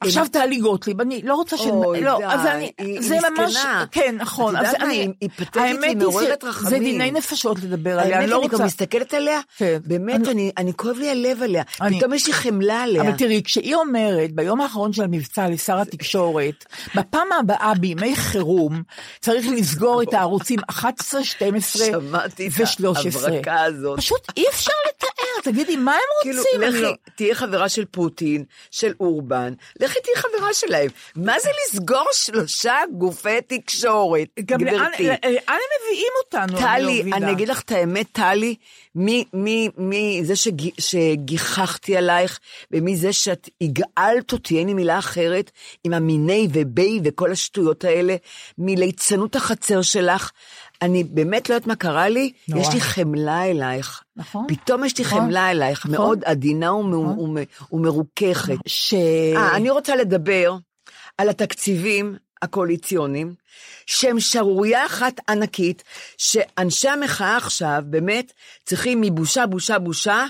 [0.00, 1.60] עכשיו טלי גוטליב, אני לא רוצה ש...
[1.60, 3.56] אוי, לא, די, אז אני, היא- זה היא ממש.
[3.90, 4.56] כן, נכון.
[4.56, 6.70] את יודעת אז מה, אני- היא- פתטית, האמת היא מעוררת רחמים.
[6.70, 8.56] זה דיני נפשות לדבר עליה, האמת, אני לא אני רוצה...
[8.58, 9.78] גם מסתכלת עליה, כן.
[9.84, 11.62] באמת, אני- אני, אני כואב לי הלב עליה.
[11.80, 13.02] אני- פתאום יש לי חמלה עליה.
[13.02, 18.82] אבל תראי, כשהיא אומרת ביום האחרון של המבצע לשר התקשורת, בפעם הבאה בימי חירום
[19.20, 22.86] צריך לסגור את הערוצים 11, 12 שמעתי את ו-13.
[22.98, 23.98] ההברקה הזאת.
[23.98, 26.62] פשוט אי אפשר לתאר, תגידי, מה הם כאילו, רוצים?
[26.74, 29.49] אני לא- תהיה חברה של פוטין, של אורבן,
[29.80, 30.90] לכי תהיי חברה שלהם.
[31.16, 35.06] מה זה לסגור שלושה גופי תקשורת, גם גברתי?
[35.06, 35.16] לאן
[35.48, 36.54] הם מביאים אותנו?
[36.54, 37.16] לא טלי, מבינה.
[37.16, 38.54] אני אגיד לך את האמת, טלי,
[38.94, 42.38] מי, מי, מי זה שג, שגיחכתי עלייך,
[42.70, 45.50] ומי זה שאת הגאלת אותי, אין לי מילה אחרת,
[45.84, 48.16] עם המיני ובי וכל השטויות האלה,
[48.58, 50.30] מליצנות החצר שלך.
[50.82, 52.62] אני באמת לא יודעת מה קרה לי, נורא.
[52.62, 54.02] יש לי חמלה אלייך.
[54.16, 54.44] נכון.
[54.48, 55.20] פתאום יש לי נכון.
[55.20, 55.90] חמלה אלייך, נכון.
[56.06, 57.38] מאוד עדינה ומ- ומ-
[57.72, 58.54] ומרוככת.
[58.66, 58.94] ש...
[59.36, 60.56] אה, אני רוצה לדבר
[61.18, 63.34] על התקציבים הקואליציוניים,
[63.86, 65.82] שהם שערורייה אחת ענקית,
[66.18, 68.32] שאנשי המחאה עכשיו באמת
[68.64, 70.26] צריכים מבושה, בושה, בושה,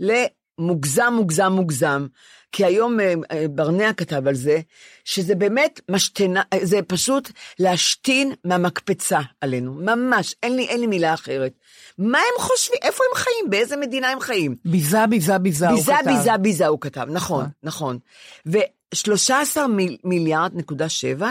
[0.00, 2.06] למוגזם, מוגזם, מוגזם.
[2.52, 4.60] כי היום אה, אה, ברנע כתב על זה,
[5.04, 11.14] שזה באמת משתנה, אה, זה פשוט להשתין מהמקפצה עלינו, ממש, אין לי, אין לי מילה
[11.14, 11.52] אחרת.
[11.98, 14.56] מה הם חושבים, איפה הם חיים, באיזה מדינה הם חיים?
[14.64, 16.10] ביזה, ביזה, ביזה, הוא ביזה, כתב.
[16.10, 17.98] ביזה, ביזה, הוא כתב, נכון, נכון.
[18.46, 21.30] ו-13 מיל, מיליארד נקודה שבע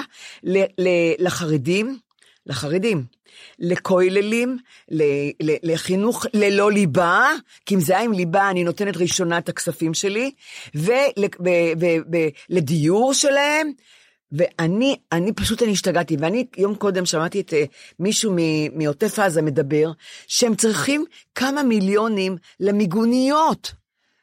[1.20, 2.00] לחרדים,
[2.46, 3.17] לחרדים,
[3.60, 4.58] לכוללים,
[5.64, 7.32] לחינוך ללא ליבה,
[7.66, 10.32] כי אם זה היה עם ליבה, אני נותנת ראשונה את הכספים שלי,
[12.50, 13.72] ולדיור שלהם.
[14.32, 17.64] ואני, אני פשוט, אני השתגעתי, ואני יום קודם שמעתי את אה,
[18.00, 18.36] מישהו
[18.74, 19.92] מעוטף עזה מדבר,
[20.28, 23.74] שהם צריכים כמה מיליונים למיגוניות.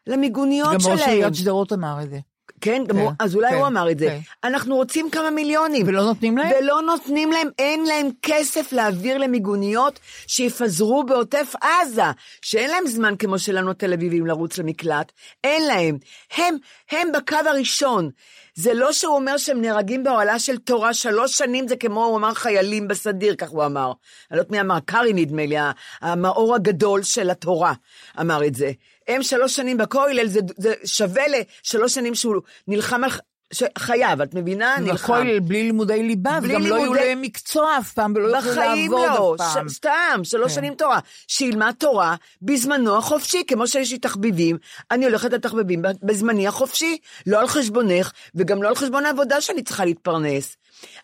[0.06, 0.92] למיגוניות גם שלהם.
[0.92, 2.18] ראש עיריית שדרות אמר את זה.
[2.64, 4.06] כן, גם כן, הוא, אז אולי כן, הוא אמר את זה.
[4.06, 4.48] כן.
[4.48, 5.88] אנחנו רוצים כמה מיליונים.
[5.88, 6.52] ולא נותנים להם?
[6.60, 12.02] ולא נותנים להם, אין להם כסף להעביר למיגוניות שיפזרו בעוטף עזה,
[12.42, 15.12] שאין להם זמן כמו שלנו התל אביבים לרוץ למקלט,
[15.44, 15.98] אין להם.
[16.36, 16.56] הם,
[16.90, 18.10] הם בקו הראשון.
[18.54, 22.34] זה לא שהוא אומר שהם נהרגים באוהלה של תורה, שלוש שנים זה כמו, הוא אמר
[22.34, 23.86] חיילים בסדיר, כך הוא אמר.
[23.86, 25.56] אני לא יודעת מי אמר, קארי נדמה לי,
[26.00, 27.72] המאור הגדול של התורה
[28.20, 28.72] אמר את זה.
[29.08, 32.36] הם שלוש שנים בכולל, זה, זה שווה לשלוש שנים שהוא
[32.68, 33.18] נלחם על ח-
[33.52, 34.76] ש- חייו, את מבינה?
[34.80, 35.12] נלחם.
[35.12, 38.52] והכל בלי לימודי ליבה, בלי וגם לא יהיו לימודי- להם מקצוע אף פעם, ולא יוכלו
[38.54, 39.68] לעבוד לא, אף פעם.
[39.68, 40.54] ש- סתם, שלוש כן.
[40.54, 40.98] שנים תורה.
[41.28, 44.56] שילמד תורה בזמנו החופשי, כמו שיש לי תחביבים,
[44.90, 49.84] אני הולכת לתחביבים בזמני החופשי, לא על חשבונך, וגם לא על חשבון העבודה שאני צריכה
[49.84, 50.56] להתפרנס.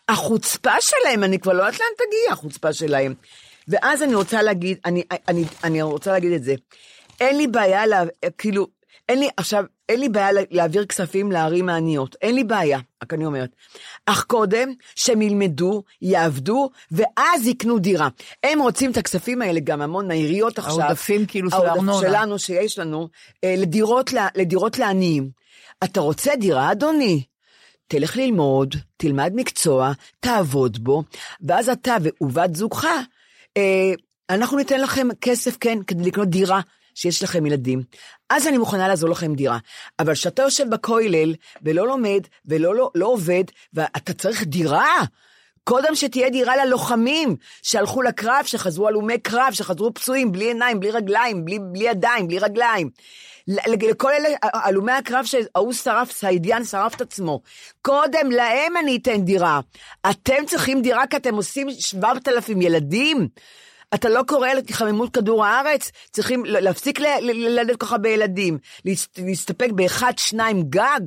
[0.09, 3.13] החוצפה שלהם, אני כבר לא יודעת לאן תגיע, החוצפה שלהם.
[3.67, 6.55] ואז אני רוצה להגיד, אני, אני, אני רוצה להגיד את זה.
[7.21, 8.03] אין לי בעיה, לה,
[8.37, 8.67] כאילו,
[9.09, 13.13] אין לי, עכשיו, אין לי בעיה לה- להעביר כספים לערים העניות, אין לי בעיה, רק
[13.13, 13.49] אני אומרת.
[14.05, 18.07] אך קודם, שהם ילמדו, יעבדו, ואז יקנו דירה.
[18.43, 20.81] הם רוצים את הכספים האלה גם המון מהעיריות עכשיו.
[20.81, 21.99] העודפים כאילו של העודף הארנונה.
[22.09, 23.07] שלנו, שיש לנו,
[23.43, 25.29] אה, לדירות, לדירות לעניים.
[25.83, 27.23] אתה רוצה דירה, אדוני?
[27.87, 31.03] תלך ללמוד, תלמד מקצוע, תעבוד בו,
[31.41, 32.85] ואז אתה ובת זוגך,
[33.57, 33.91] אה,
[34.29, 36.61] אנחנו ניתן לכם כסף, כן, כדי לקנות דירה
[36.95, 37.81] שיש לכם ילדים.
[38.29, 39.57] אז אני מוכנה לעזור לכם דירה.
[39.99, 45.03] אבל כשאתה יושב בכולל ולא לומד ולא לא, לא עובד, ואתה צריך דירה,
[45.63, 51.45] קודם שתהיה דירה ללוחמים שהלכו לקרב, שחזרו הלומי קרב, שחזרו פצועים, בלי עיניים, בלי רגליים,
[51.45, 52.89] בלי, בלי ידיים, בלי רגליים.
[53.81, 57.41] לכל אלה, הלומי הקרב שההוא שרף, סעידיאן שרף את עצמו.
[57.81, 59.59] קודם להם אני אתן דירה.
[60.09, 63.27] אתם צריכים דירה כי אתם עושים 7,000 ילדים.
[63.93, 65.91] אתה לא קורא להתחממות כדור הארץ?
[66.11, 68.57] צריכים להפסיק ללדת כל כך הרבה ילדים.
[68.85, 70.99] להסת- להסתפק באחד, שניים גג?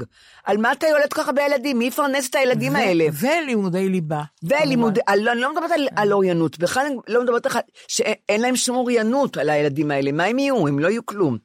[0.45, 1.79] על מה אתה יולד כל כך הרבה ילדים?
[1.79, 3.05] מי יפרנס את הילדים האלה?
[3.21, 4.23] ולימודי ליבה.
[4.43, 8.41] ולימוד, אני לא, אני לא מדברת על, על אוריינות, בכלל אני לא מדברת לך שאין
[8.41, 10.69] להם שום אוריינות על הילדים האלה, מה הם יהיו?
[10.69, 11.39] הם לא יהיו כלום.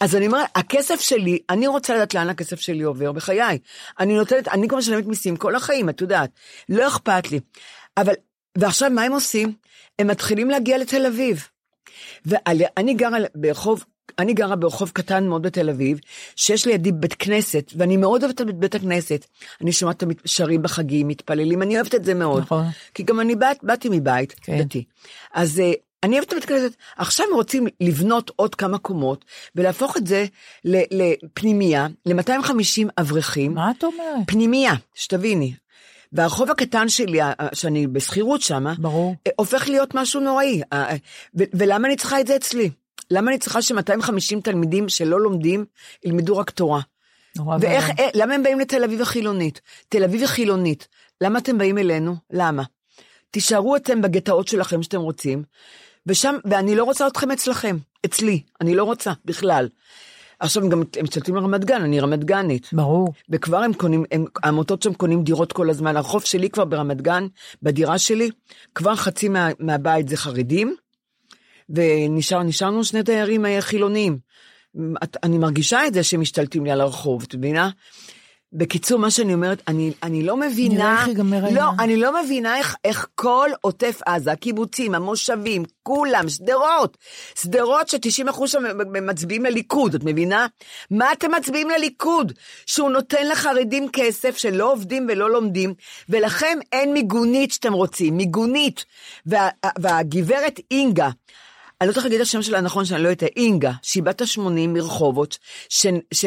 [0.00, 3.58] אז אני אומרת, הכסף שלי, אני רוצה לדעת לאן הכסף שלי עובר בחיי.
[4.00, 6.30] אני נותנת, אני כבר משלמת מיסים כל החיים, את יודעת.
[6.68, 7.40] לא אכפת לי.
[7.96, 8.12] אבל,
[8.58, 9.52] ועכשיו מה הם עושים?
[9.98, 11.48] הם מתחילים להגיע לתל אביב.
[12.26, 13.84] ואני גרה ברחוב,
[14.18, 15.98] אני גרה ברחוב קטן מאוד בתל אביב,
[16.36, 19.26] שיש לידי בית כנסת, ואני מאוד אוהבת את בית הכנסת.
[19.60, 22.42] אני שומעת אותם שרים בחגים, מתפללים, אני אוהבת את זה מאוד.
[22.42, 22.64] נכון.
[22.94, 24.62] כי גם אני באת, באתי מבית כן.
[24.62, 24.84] דתי.
[25.34, 26.76] אז אה, אני אוהבת את בית הכנסת.
[26.96, 30.26] עכשיו רוצים לבנות עוד כמה קומות, ולהפוך את זה
[30.64, 33.54] לפנימייה, ל-250 אברכים.
[33.54, 34.26] מה את אומרת?
[34.26, 35.54] פנימייה, שתביני.
[36.14, 37.20] והרחוב הקטן שלי,
[37.52, 39.14] שאני בשכירות שם, ברור.
[39.36, 40.62] הופך להיות משהו נוראי.
[40.72, 40.96] אה, אה,
[41.34, 42.70] ולמה אני צריכה את זה אצלי?
[43.10, 45.64] למה אני צריכה ש-250 תלמידים שלא לומדים
[46.04, 46.80] ילמדו רק תורה?
[47.36, 47.90] נורא ואיך.
[47.98, 49.60] אה, למה הם באים לתל אביב החילונית?
[49.88, 50.88] תל אביב החילונית,
[51.20, 52.16] למה אתם באים אלינו?
[52.30, 52.62] למה?
[53.30, 55.42] תישארו אתם בגטאות שלכם שאתם רוצים,
[56.06, 59.68] ושם, ואני לא רוצה אתכם אצלכם, אצלי, אני לא רוצה בכלל.
[60.44, 62.68] עכשיו הם גם, משתלטים לרמת גן, אני רמת גנית.
[62.72, 63.08] ברור.
[63.30, 65.96] וכבר הם קונים, הם, העמותות שם קונים דירות כל הזמן.
[65.96, 67.26] החוף שלי כבר ברמת גן,
[67.62, 68.30] בדירה שלי,
[68.74, 70.74] כבר חצי מה, מהבית זה חרדים,
[71.70, 74.18] ונשארנו שני דיירים אה, חילוניים.
[75.04, 77.70] את- אני מרגישה את זה שהם משתלטים לי על הרחוב, את מבינה?
[78.54, 80.74] בקיצור, מה שאני אומרת, אני, אני לא מבינה...
[80.74, 81.80] נראה איך ייגמר לא, העניין.
[81.80, 86.96] אני לא מבינה איך, איך כל עוטף עזה, הקיבוצים, המושבים, כולם, שדרות,
[87.34, 88.62] שדרות ש-90% שם
[89.06, 90.46] מצביעים לליכוד, את מבינה?
[90.90, 92.32] מה אתם מצביעים לליכוד?
[92.66, 95.74] שהוא נותן לחרדים כסף שלא עובדים ולא לומדים,
[96.08, 98.84] ולכם אין מיגונית שאתם רוצים, מיגונית.
[99.26, 101.10] וה, והגברת אינגה,
[101.80, 104.68] אני לא צריכה להגיד את השם שלה נכון, שאני לא יודעת, אינגה, שהיא בת ה-80
[104.68, 105.38] מרחובות,
[105.68, 105.86] ש...
[106.14, 106.24] ש...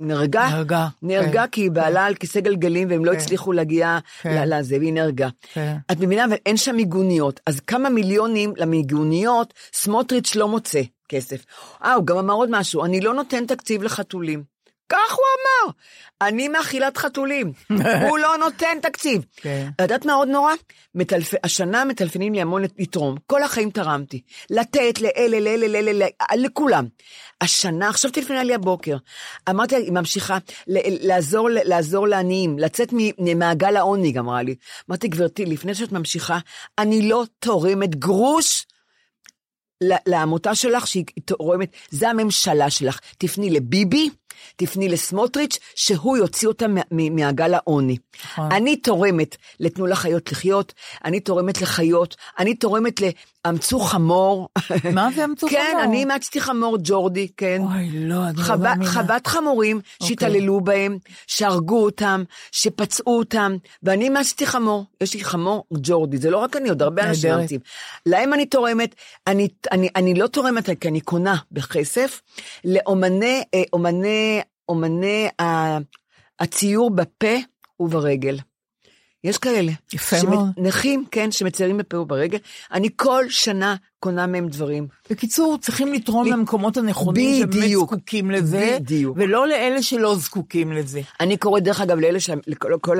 [0.00, 3.18] נהרגה, נהרגה, נהרגה כן, כי היא בעלה על כיסא גלגלים והם לא כן.
[3.18, 4.48] הצליחו להגיע כן.
[4.48, 5.28] לזה, והיא נהרגה.
[5.52, 5.76] כן.
[5.92, 11.44] את מבינה, אבל אין שם מיגוניות, אז כמה מיליונים למיגוניות סמוטריץ' לא מוצא כסף.
[11.84, 14.53] אה, הוא גם אמר עוד משהו, אני לא נותן תקציב לחתולים.
[14.88, 15.72] כך הוא אמר,
[16.28, 17.52] אני מאכילת חתולים,
[18.08, 19.24] הוא לא נותן תקציב.
[19.36, 19.68] כן.
[19.80, 20.52] יודעת מה עוד נורא?
[20.94, 21.34] מטלפ...
[21.44, 24.20] השנה מטלפנים לי המון לתרום, כל החיים תרמתי.
[24.50, 26.86] לתת לאלה, לאלה, לאלה, לאלה, לכולם.
[27.40, 28.96] השנה, עכשיו טלפנה לי הבוקר,
[29.50, 34.54] אמרתי היא ממשיכה, ל- לעזור, לעזור לעניים, לצאת ממעגל העוני, היא אמרה לי.
[34.90, 36.38] אמרתי, גברתי, לפני שאת ממשיכה,
[36.78, 38.66] אני לא תורמת גרוש
[40.06, 42.98] לעמותה שלך שהיא תורמת, זה הממשלה שלך.
[43.18, 44.10] תפני לביבי,
[44.56, 47.96] תפני לסמוטריץ', שהוא יוציא אותה מעגל העוני.
[48.24, 48.52] נכון.
[48.52, 50.72] אני תורמת לתנו לחיות לחיות,
[51.04, 53.00] אני תורמת לחיות, אני תורמת
[53.46, 54.48] לאמצו חמור.
[54.94, 55.84] מה זה אמצו כן, חמור?
[55.84, 57.62] אני אימצתי חמור ג'ורדי, כן.
[57.64, 58.90] אוי, לא, אני לא חווה- מאמינה.
[58.92, 64.84] חוות חמורים שהתעללו בהם, שהרגו אותם, שפצעו אותם, ואני אימצתי חמור.
[65.00, 67.34] יש לי חמור ג'ורדי, זה לא רק אני, עוד הרבה אנשים.
[67.34, 67.60] ממציאים.
[68.06, 68.94] להם אני תורמת,
[69.26, 72.20] אני, אני, אני לא תורמת כי אני קונה בכסף,
[72.64, 75.28] לאומני, אה, אומני, אומני
[76.40, 77.34] הציור בפה
[77.80, 78.36] וברגל.
[79.24, 79.72] יש כאלה.
[79.92, 80.48] יפה מאוד.
[80.56, 82.38] נכים, כן, שמציירים בפה וברגל.
[82.72, 84.86] אני כל שנה קונה מהם דברים.
[85.10, 87.90] בקיצור, צריכים לתרום ב- למקומות הנכונים שבאמת בדיוק.
[87.90, 89.16] זקוקים לזה, בדיוק.
[89.20, 91.00] ולא לאלה שלא זקוקים לזה.
[91.20, 92.30] אני קוראת דרך אגב לאלה, ש...
[92.46, 92.98] לכל לכל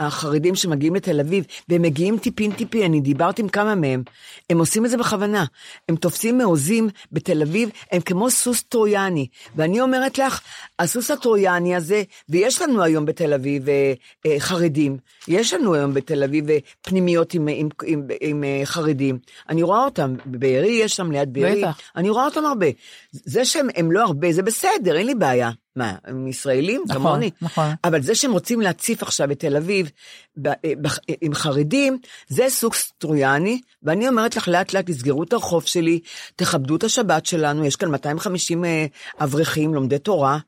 [0.00, 4.02] החרדים שמגיעים לתל אביב, והם מגיעים טיפין טיפין, אני דיברתי עם כמה מהם,
[4.50, 5.44] הם עושים את זה בכוונה.
[5.88, 9.26] הם תופסים מעוזים בתל אביב, הם כמו סוס טרויאני.
[9.56, 10.40] ואני אומרת לך,
[10.78, 13.92] הסוס הטרויאני הזה, ויש לנו היום בתל אביב אה,
[14.26, 14.96] אה, חרדים,
[15.28, 19.18] יש לנו היום בתל אביב אה, פנימיות עם, עם, עם, עם אה, חרדים.
[19.48, 20.14] אני רואה אותם,
[20.46, 21.78] בבארי יש שם ליד בארי, בטח.
[21.96, 22.66] אני רואה אותם הרבה.
[23.12, 25.50] זה שהם הם לא הרבה, זה בסדר, אין לי בעיה.
[25.76, 27.30] מה, הם ישראלים נכון, כמוני?
[27.42, 27.64] נכון.
[27.84, 29.90] אבל זה שהם רוצים להציף עכשיו את תל אביב
[30.36, 35.32] ב- אה, בח- עם חרדים, זה סוג טרויאני, ואני אומרת לך, לאט לאט תסגרו את
[35.32, 36.00] הרחוב שלי,
[36.36, 38.86] תכבדו את השבת שלנו, יש כאן 250 אה,
[39.20, 40.38] אברכים, לומדי תורה.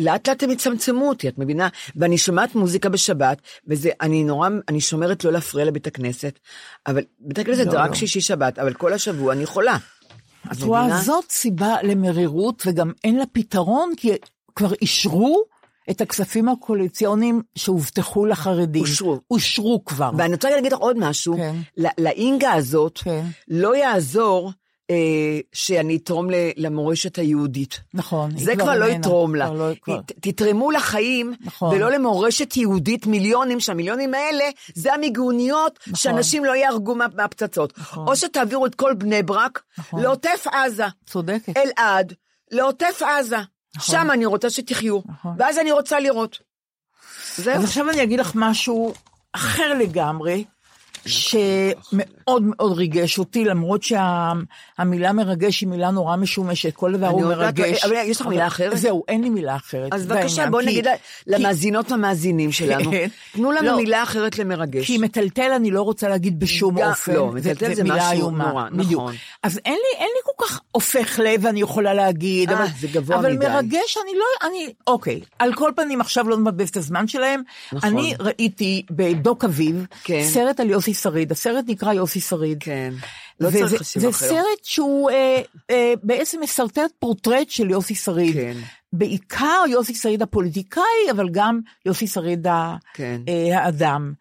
[0.00, 1.68] לאט לאט הם יצמצמו אותי, את מבינה?
[1.96, 6.38] ואני שומעת מוזיקה בשבת, וזה, אני נורא, אני שומרת לא להפריע לבית הכנסת,
[6.86, 7.94] אבל בית הכנסת לא, זה רק לא.
[7.94, 9.76] שישי שבת, אבל כל השבוע אני חולה.
[10.52, 11.00] את רואה?
[11.00, 14.12] זאת סיבה למרירות, וגם אין לה פתרון, כי
[14.54, 15.44] כבר אישרו
[15.90, 18.82] את הכספים הקואליציוניים שהובטחו לחרדים.
[18.82, 19.20] אושרו.
[19.30, 20.10] אושרו כבר.
[20.18, 21.56] ואני רוצה להגיד לך עוד משהו, כן.
[21.98, 23.24] לאינגה הזאת, כן.
[23.48, 24.52] לא יעזור
[24.90, 24.96] אה,
[25.52, 27.80] שאני אתרום למורשת היהודית.
[27.94, 28.38] נכון.
[28.38, 28.98] זה כבר לא איננה.
[28.98, 29.46] יתרום לה.
[29.46, 31.74] כבר לא- כבר- תתרמו לחיים, נכון.
[31.76, 34.44] ולא למורשת יהודית מיליונים, שהמיליונים האלה
[34.74, 35.94] זה המיגוניות, נכון.
[35.94, 37.78] שאנשים לא יהרגו מה- מהפצצות.
[37.78, 38.08] נכון.
[38.08, 40.02] או שתעבירו את כל בני ברק נכון.
[40.02, 41.56] לעוטף עזה, צודקת.
[41.56, 42.12] אלעד,
[42.50, 43.36] לעוטף עזה.
[43.76, 43.94] נכון.
[43.94, 45.34] שם אני רוצה שתחיו, נכון.
[45.38, 46.38] ואז אני רוצה לראות.
[47.36, 47.54] זהו.
[47.54, 48.94] אז עכשיו אני אגיד לך משהו
[49.32, 50.44] אחר לגמרי,
[51.06, 57.84] שמאוד מאוד ריגש אותי, למרות שהמילה מרגש היא מילה נורא משומשת, כל דבר הוא מרגש.
[57.84, 58.78] אבל יש לך מילה אחרת?
[58.78, 59.94] זהו, אין לי מילה אחרת.
[59.94, 60.86] אז בבקשה, בואי נגיד
[61.26, 63.08] למאזינות והמאזינים שלנו, כן.
[63.32, 63.76] תנו לנו לא.
[63.76, 64.86] מילה אחרת למרגש.
[64.86, 67.14] כי מטלטל אני לא רוצה להגיד בשום אופן.
[67.14, 68.64] לא, מטלטל זה משהו נורא.
[68.72, 69.14] נכון.
[69.42, 72.50] אז אין לי, כל כך הופך לב, אני יכולה להגיד.
[72.50, 73.38] אה, אבל, זה גבוה אבל.
[73.38, 75.20] מרגש, אני לא, אני, אוקיי.
[75.38, 77.42] על כל פנים, עכשיו לא נבזבז את הזמן שלהם.
[77.72, 77.90] נכון.
[77.90, 80.22] אני ראיתי בדוק אביב, כן.
[80.24, 81.32] סרט על יוסי שריד.
[81.32, 82.58] הסרט נקרא יוסי שריד.
[82.62, 82.94] כן.
[83.40, 84.30] לא וזה- צריך חשיבה זה אחרת.
[84.30, 88.34] סרט שהוא אה, אה, בעצם מסרטט פורטרט של יוסי שריד.
[88.34, 88.56] כן.
[88.92, 92.46] בעיקר יוסי שריד הפוליטיקאי, אבל גם יוסי שריד
[92.94, 93.20] כן.
[93.28, 94.12] אה, האדם.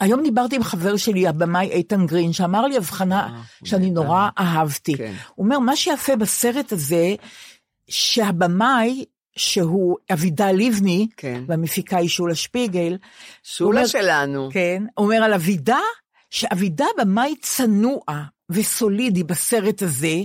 [0.00, 3.90] והיום דיברתי עם חבר שלי, הבמאי איתן גרין, שאמר לי הבחנה אה, שאני.
[3.90, 4.96] נורא אהבתי.
[4.96, 5.12] כן.
[5.34, 7.14] הוא אומר, מה שיפה בסרט הזה,
[7.88, 9.04] שהבמאי,
[9.36, 11.42] שהוא אבידה לבני, כן.
[11.46, 12.96] והמפיקה היא שולה שפיגל,
[13.42, 14.48] שולה אומר- שלנו.
[14.52, 15.80] כן, אומר על אבידה,
[16.30, 18.00] שאבידה במאי צנוע
[18.50, 20.16] וסולידי בסרט הזה.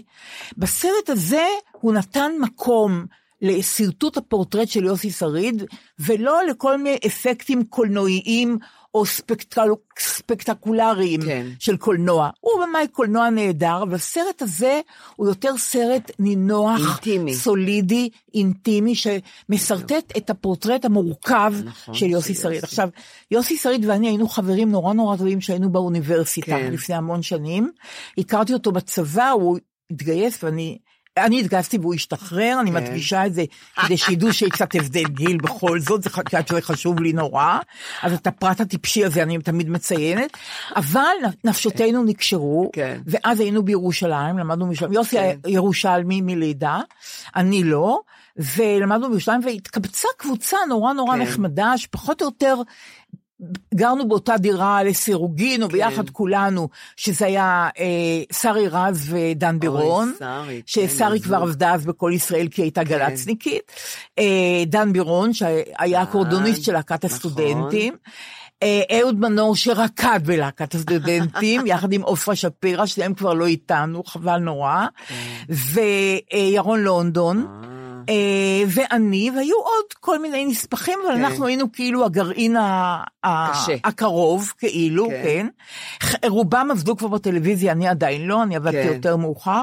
[0.58, 3.06] בסרט הזה הוא נתן מקום
[3.42, 5.64] לשרטוט הפורטרט של יוסי שריד,
[6.00, 8.58] ולא לכל מיני אפקטים קולנועיים
[8.94, 9.70] או ספקטקל...
[10.00, 11.48] ספקטקולריים כן.
[11.60, 12.30] של קולנוע.
[12.40, 14.82] הוא במאי קולנוע נהדר, אבל הסרט הזה
[15.16, 17.34] הוא יותר סרט נינוח, אינטימי.
[17.34, 22.64] סולידי, אינטימי, שמשרטט את הפורטרט המורכב נכון, של יוסי שריד.
[22.64, 22.90] עכשיו,
[23.32, 26.74] יוסי שריד ואני היינו חברים נורא נורא טובים שהיינו באוניברסיטה כן.
[26.74, 27.72] לפני המון שנים.
[28.18, 29.58] הכרתי אותו בצבא, הוא
[29.92, 30.78] התגייס ואני...
[31.26, 32.78] אני התגייסתי והוא השתחרר, אני כן.
[32.78, 33.44] מדגישה את זה
[33.86, 36.10] כדי שידעו שיש קצת הבדל גיל בכל זאת, זה,
[36.62, 37.58] חשוב לי נורא.
[38.04, 40.38] אז את הפרט הטיפשי הזה אני תמיד מציינת,
[40.76, 43.02] אבל נפשותינו נקשרו, כן.
[43.06, 46.80] ואז היינו בירושלים, למדנו בירושלים, יוסי היה ירושלמי מלידה,
[47.36, 48.00] אני לא,
[48.38, 51.22] ולמדנו בירושלים והתקבצה קבוצה נורא נורא כן.
[51.22, 52.56] נחמדה, שפחות או יותר
[53.76, 57.86] גרנו באותה דירה לסירוגין, או ביחד כולנו, שזה היה אה,
[58.42, 61.38] שרי רז ודן בירון, שרי, ששרי כן, כבר.
[61.38, 63.72] עבדה אז בכל ישראל כי היא הייתה גל"צניקית,
[64.20, 67.16] אה, דן בירון שהיה אקורדוניסט של להקת נכון.
[67.16, 67.96] הסטודנטים,
[68.64, 74.38] אה, אהוד מנור שרקד בלהקת הסטודנטים, יחד עם עופרה שפירא, שניהם כבר לא איתנו, חבל
[74.38, 74.86] נורא,
[75.50, 77.48] וירון לונדון.
[78.10, 81.26] אה, ואני, והיו עוד כל מיני נספחים, אבל כן.
[81.26, 82.56] אנחנו היינו כאילו הגרעין.
[83.84, 85.48] הקרוב, כאילו, כן.
[86.00, 86.28] כן.
[86.28, 88.94] רובם עבדו כבר בטלוויזיה, אני עדיין לא, אני עבדתי כן.
[88.94, 89.62] יותר מאוחר.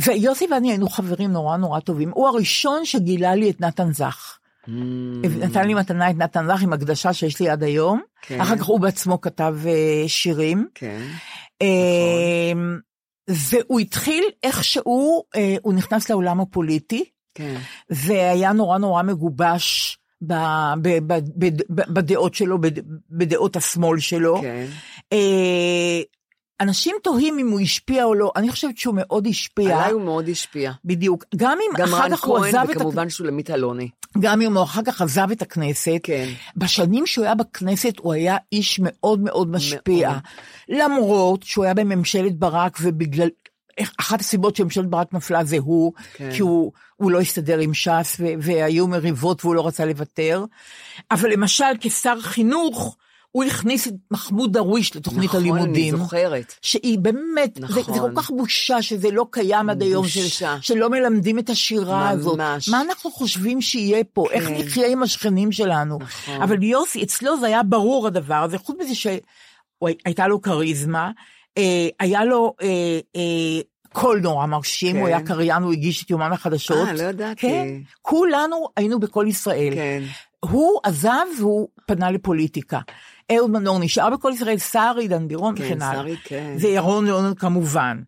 [0.00, 2.10] ויוסי ואני היינו חברים נורא נורא טובים.
[2.14, 4.36] הוא הראשון שגילה לי את נתן זך.
[4.66, 4.70] Mm,
[5.38, 8.00] נתן לי מתנה את נתן זך עם הקדשה שיש לי עד היום.
[8.22, 8.40] כן.
[8.40, 10.68] אחר כך הוא בעצמו כתב אה, שירים.
[10.74, 11.00] כן.
[11.62, 12.52] אה,
[13.28, 15.24] והוא התחיל איכשהו,
[15.62, 17.04] הוא נכנס לעולם הפוליטי.
[17.34, 17.56] כן.
[17.90, 20.34] והיה נורא נורא מגובש ב,
[20.82, 22.72] ב, ב, ב, ב, בדעות שלו, בד,
[23.10, 24.40] בדעות השמאל שלו.
[24.40, 24.66] כן.
[25.12, 26.00] אה,
[26.60, 29.76] אנשים תוהים אם הוא השפיע או לא, אני חושבת שהוא מאוד השפיע.
[29.76, 30.72] עליי הוא מאוד השפיע.
[30.84, 31.24] בדיוק.
[31.36, 33.88] גם אם גם אחר רן כך הוא כהן עזב את וכמובן שולמית אלוני.
[34.20, 36.28] גם אם הוא אחר כך עזב את הכנסת, כן.
[36.56, 40.10] בשנים שהוא היה בכנסת הוא היה איש מאוד מאוד משפיע.
[40.10, 40.20] מאוד.
[40.68, 43.28] למרות שהוא היה בממשלת ברק ובגלל...
[44.00, 46.30] אחת הסיבות שממשלת ברק נפלה זה הוא, כן.
[46.34, 50.44] כי הוא, הוא לא הסתדר עם ש"ס והיו מריבות והוא לא רצה לוותר.
[51.10, 52.96] אבל למשל כשר חינוך,
[53.32, 55.94] הוא הכניס את מחמוד דרוויש לתוכנית נכון, הלימודים.
[55.94, 56.54] אני זוכרת.
[56.62, 57.74] שהיא באמת, נכון.
[57.74, 58.14] זה, זה נכון.
[58.14, 60.56] כל כך בושה שזה לא קיים עד היום, של, בושה.
[60.60, 62.38] שלא מלמדים את השירה הזאת.
[62.38, 62.68] ממש.
[62.68, 64.26] מה אנחנו חושבים שיהיה פה?
[64.30, 64.54] איך כן.
[64.54, 65.98] נחיה עם השכנים שלנו?
[66.00, 66.42] נכון.
[66.42, 71.10] אבל יוסי, אצלו זה היה ברור הדבר הזה, חוץ מזה שהייתה לו כריזמה,
[72.00, 73.60] היה לו אה, אה,
[73.92, 74.98] קול נורא מרשים, כן.
[75.00, 76.88] הוא היה קריין, הוא הגיש את יומן החדשות.
[76.88, 77.40] אה, לא ידעתי.
[77.40, 77.68] כן,
[78.02, 79.74] כולנו היינו בקול ישראל.
[79.74, 80.02] כן.
[80.40, 82.80] הוא עזב והוא פנה לפוליטיקה.
[83.32, 86.02] אהוד מנור נשאר בקול ישראל, סער, עידן בירון כן, וכן הלאה.
[86.02, 86.56] שרי, כן.
[86.60, 88.00] וירון לונדון כמובן.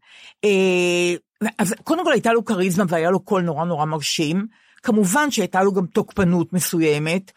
[0.44, 4.46] אה, אז קודם כל הייתה לו כריזמה והיה לו קול נורא נורא מרשים.
[4.83, 7.33] כמובן שהייתה לו גם תוקפנות מסוימת,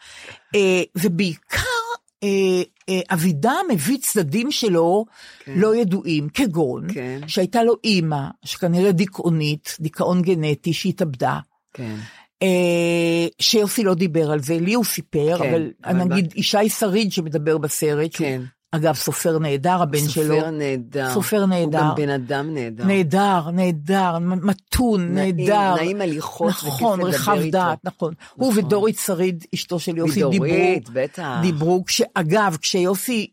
[0.54, 1.75] אה, ובעיקר
[2.22, 5.04] אה, אה, אבידה מביא צדדים שלו
[5.46, 7.20] לא ידועים, כגון כן.
[7.26, 11.38] שהייתה לו אימא, שכנראה דיכאונית, דיכאון גנטי, שהתאבדה.
[11.74, 11.96] כן.
[12.42, 17.12] אה, שיוסי לא דיבר על זה, לי הוא סיפר, כן, אבל אבל נגיד ישי שריד
[17.12, 18.42] שמדבר בסרט, שהוא, כן.
[18.72, 21.14] אגב סופר נהדר, הבן שלו, סופר נהדר.
[21.14, 21.78] סופר נהדר.
[21.78, 22.84] הוא גם בן אדם נהדר.
[22.84, 25.74] נהדר, נהדר, מתון, נעים, נהדר.
[25.74, 27.38] נעים הליכות, נכון, רחב.
[27.50, 28.14] דעת, נכון.
[28.34, 31.38] הוא ודורית שריד, אשתו של יוסי, דיברו, ודורית, בטח.
[31.42, 33.26] דיברו, כשאגב, כשיוסי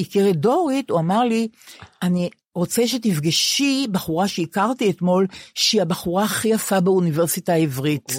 [0.00, 1.48] הכיר את דורית, הוא אמר לי,
[2.02, 8.12] אני רוצה שתפגשי בחורה שהכרתי אתמול, שהיא הבחורה הכי יפה באוניברסיטה העברית.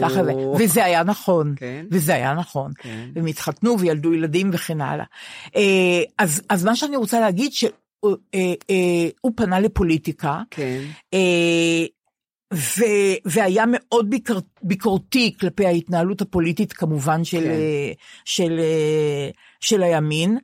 [0.00, 1.86] ככה זה, וזה היה נכון, כן.
[1.90, 2.72] וזה היה נכון.
[2.78, 3.08] כן.
[3.14, 5.04] והם התחתנו וילדו ילדים וכן הלאה.
[5.56, 7.70] אה, אז, אז מה שאני רוצה להגיד, שהוא
[8.34, 10.82] אה, אה, פנה לפוליטיקה, כן.
[12.54, 12.84] ו,
[13.24, 17.50] והיה מאוד ביקר, ביקורתי כלפי ההתנהלות הפוליטית כמובן של, כן.
[18.24, 20.38] של, אה, של הימין.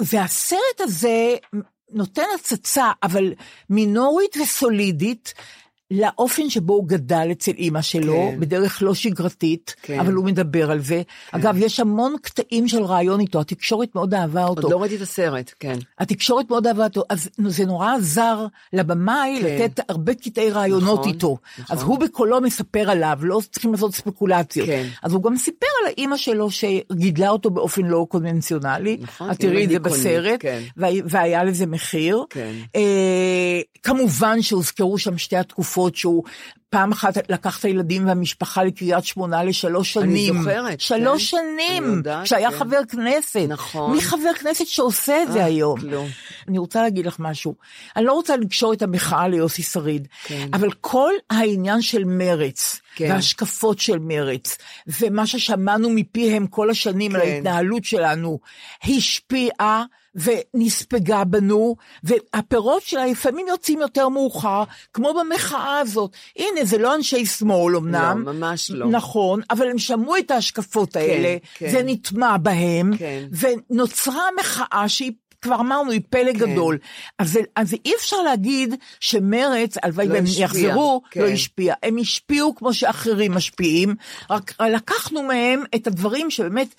[0.00, 1.34] והסרט הזה
[1.92, 3.32] נותן הצצה, אבל
[3.70, 5.34] מינורית וסולידית,
[5.90, 8.40] לאופן שבו הוא גדל אצל אימא שלו, כן.
[8.40, 10.00] בדרך לא שגרתית, כן.
[10.00, 11.02] אבל הוא מדבר על זה.
[11.32, 14.62] אגב, יש המון קטעים של רעיון איתו, התקשורת מאוד אהבה אותו.
[14.62, 15.78] עוד לא ראיתי את הסרט, כן.
[15.98, 19.62] התקשורת מאוד אהבה אותו, אז זה נורא עזר לבמאי כן.
[19.64, 21.36] לתת הרבה קטעי רעיונות נכון, איתו.
[21.58, 21.76] נכון.
[21.76, 24.66] אז הוא בקולו מספר עליו, לא צריכים לעשות ספקולציות.
[24.68, 24.86] כן.
[25.02, 28.96] אז הוא גם סיפר על האימא שלו שגידלה אותו באופן לא קונבנציונלי.
[29.00, 30.62] נכון, את תראי את זה בסרט, כן.
[30.76, 32.24] וה- והיה לזה מחיר.
[32.30, 32.52] כן.
[32.76, 36.22] אה, כמובן שהוזכרו שם שתי התקופות שהוא
[36.70, 40.34] פעם אחת לקח את הילדים והמשפחה לקריית שמונה לשלוש שנים.
[40.34, 41.38] אני זוכרת, שלוש כן.
[41.38, 42.56] שנים, יודעת, כשהיה כן.
[42.56, 43.46] חבר כנסת.
[43.48, 43.92] נכון.
[43.92, 45.80] מי חבר כנסת שעושה את זה אה, היום?
[45.80, 46.06] כלום.
[46.48, 47.54] אני רוצה להגיד לך משהו.
[47.96, 50.48] אני לא רוצה לקשור את המחאה ליוסי שריד, כן.
[50.52, 53.10] אבל כל העניין של מרץ, כן.
[53.10, 54.58] וההשקפות של מרץ,
[55.00, 57.28] ומה ששמענו מפיהם כל השנים על כן.
[57.28, 58.38] ההתנהלות שלנו,
[58.84, 59.84] השפיעה
[60.14, 66.10] ונספגה בנו, והפירות שלה לפעמים יוצאים יותר מאוחר, כמו במחאה הזאת.
[66.36, 68.22] הנה, זה לא אנשי שמאל אמנם.
[68.26, 68.86] לא, ממש לא.
[68.86, 71.70] נכון, אבל הם שמעו את ההשקפות האלה, כן.
[71.70, 73.24] זה נטמע בהם, כן.
[73.32, 75.12] ונוצרה מחאה שהיא...
[75.42, 76.38] כבר אמרנו, היא פלא כן.
[76.38, 76.78] גדול.
[77.18, 81.20] אז, אז אי אפשר להגיד שמרץ, הלוואי לא והם השפיע, יחזרו, כן.
[81.20, 81.74] לא השפיע.
[81.82, 83.94] הם השפיעו כמו שאחרים משפיעים,
[84.30, 86.74] רק לקחנו מהם את הדברים שבאמת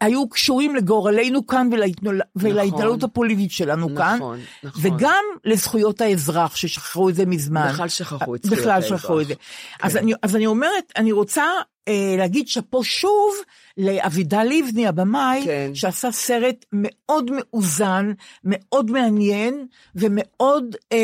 [0.00, 2.20] היו קשורים לגורלנו כאן ולהתנול...
[2.36, 4.18] ולהתנהלות הפוליטית שלנו נכון, כאן,
[4.64, 4.82] נכון.
[4.82, 7.68] וגם לזכויות האזרח, ששכחו את זה מזמן.
[7.72, 9.00] בכלל שכחו את זכויות בכלל האזרח.
[9.00, 9.34] שכחו את זה.
[9.82, 9.98] אז, כן.
[9.98, 11.44] אני, אז אני אומרת, אני רוצה
[11.88, 13.34] אה, להגיד שאפו שוב
[13.78, 15.70] לאבידע לבני, הבמאי, כן.
[15.74, 18.12] שעשה סרט מאוד מאוזן,
[18.44, 20.98] מאוד מעניין, ומאוד אה,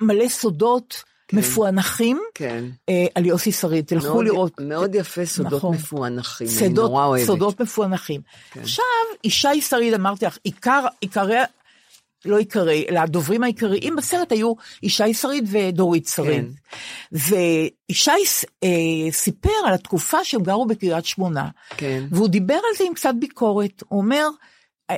[0.00, 1.02] מלא סודות
[1.32, 2.64] מפוענחים כן.
[2.88, 3.84] אה, על יוסי שריד.
[3.84, 4.60] תלכו מאוד- לראות.
[4.60, 5.74] מאוד יפה, סודות נכון.
[5.74, 7.20] מפוענחים, אני סודות, נורא אוהבת.
[7.20, 7.26] כן.
[7.26, 8.20] סודות מפוענחים.
[8.60, 8.84] עכשיו,
[9.24, 11.36] ישי שריד, אמרתי לך, עיקר, עיקרי,
[12.24, 14.52] לא עיקרי, אלא הדוברים העיקריים בסרט היו
[14.82, 16.44] ישי שריד ודורית שריד.
[16.44, 17.18] כן.
[17.88, 18.10] וישי
[18.64, 18.68] אה,
[19.10, 22.04] סיפר על התקופה שהם גרו בקריית שמונה, כן.
[22.10, 23.82] והוא דיבר על זה עם קצת ביקורת.
[23.88, 24.28] הוא אומר,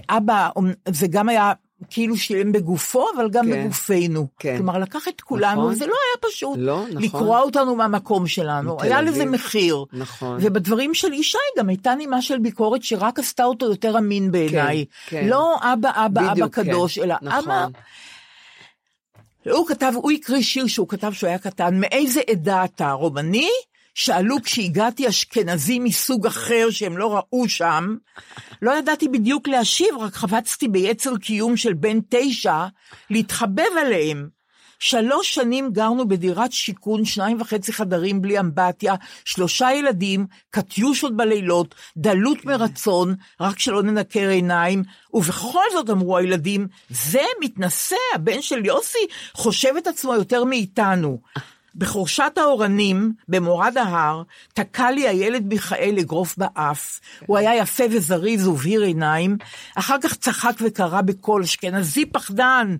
[0.08, 0.48] אבא,
[0.88, 1.52] זה גם היה
[1.90, 3.64] כאילו שילם בגופו, אבל גם כן.
[3.64, 4.26] בגופנו.
[4.38, 4.56] כן.
[4.56, 5.72] כלומר, לקח את כולנו, נכון.
[5.72, 6.58] וזה לא היה פשוט.
[6.58, 7.02] לא, נכון.
[7.02, 8.76] לקרוע אותנו מהמקום שלנו.
[8.80, 9.24] היה לזה.
[9.24, 9.84] מחיר.
[9.92, 10.38] נכון.
[10.40, 14.84] ובדברים של ישי גם הייתה נימה של ביקורת שרק עשתה אותו יותר אמין בעיניי.
[15.06, 15.28] כן.
[15.28, 16.64] לא אבא, אבא, אבא בדיוק, כן.
[16.64, 17.50] קדוש, אלא נכון.
[17.50, 17.66] אבא...
[19.50, 23.50] הוא כתב, הוא הקריא שיר שהוא כתב שהוא היה קטן, מאיזה עדה אתה, רומני?
[24.00, 27.96] שאלו כשהגעתי אשכנזים מסוג אחר שהם לא ראו שם.
[28.62, 32.66] לא ידעתי בדיוק להשיב, רק חבצתי ביצר קיום של בן תשע
[33.10, 34.28] להתחבב עליהם.
[34.78, 38.94] שלוש שנים גרנו בדירת שיכון, שניים וחצי חדרים בלי אמבטיה,
[39.24, 44.82] שלושה ילדים, קטיושות בלילות, דלות מרצון, רק שלא ננקר עיניים,
[45.14, 51.18] ובכל זאת אמרו הילדים, זה מתנשא, הבן של יוסי חושב את עצמו יותר מאיתנו.
[51.74, 54.22] בחורשת האורנים, במורד ההר,
[54.54, 57.00] תקע לי הילד מיכאל אגרוף באף.
[57.26, 59.36] הוא היה יפה וזריז ובהיר עיניים,
[59.74, 62.76] אחר כך צחק וקרא בקול, אשכנזי פחדן.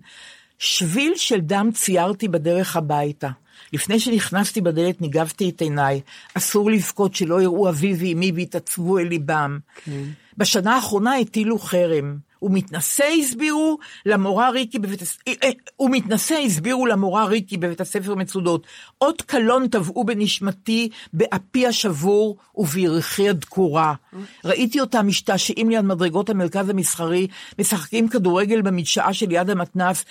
[0.59, 3.29] שביל של דם ציירתי בדרך הביתה.
[3.73, 6.01] לפני שנכנסתי בדלת ניגבתי את עיניי.
[6.33, 9.59] אסור לבכות שלא יראו אבי ואמי ויתעצבו אל ליבם.
[9.85, 10.03] כן.
[10.37, 12.17] בשנה האחרונה הטילו חרם.
[12.41, 15.31] ומתנשא הסבירו למורה ריקי בבית הספר,
[15.79, 18.67] ומתנשא הסבירו למורה ריקי בבית הספר מצודות.
[19.01, 23.93] אות קלון טבעו בנשמתי, באפי השבור ובירכי הדקורה.
[24.45, 27.27] ראיתי אותם משתעשעים לי על מדרגות המרכז המסחרי,
[27.59, 30.05] משחקים כדורגל במדשאה שליד המתנ"ס,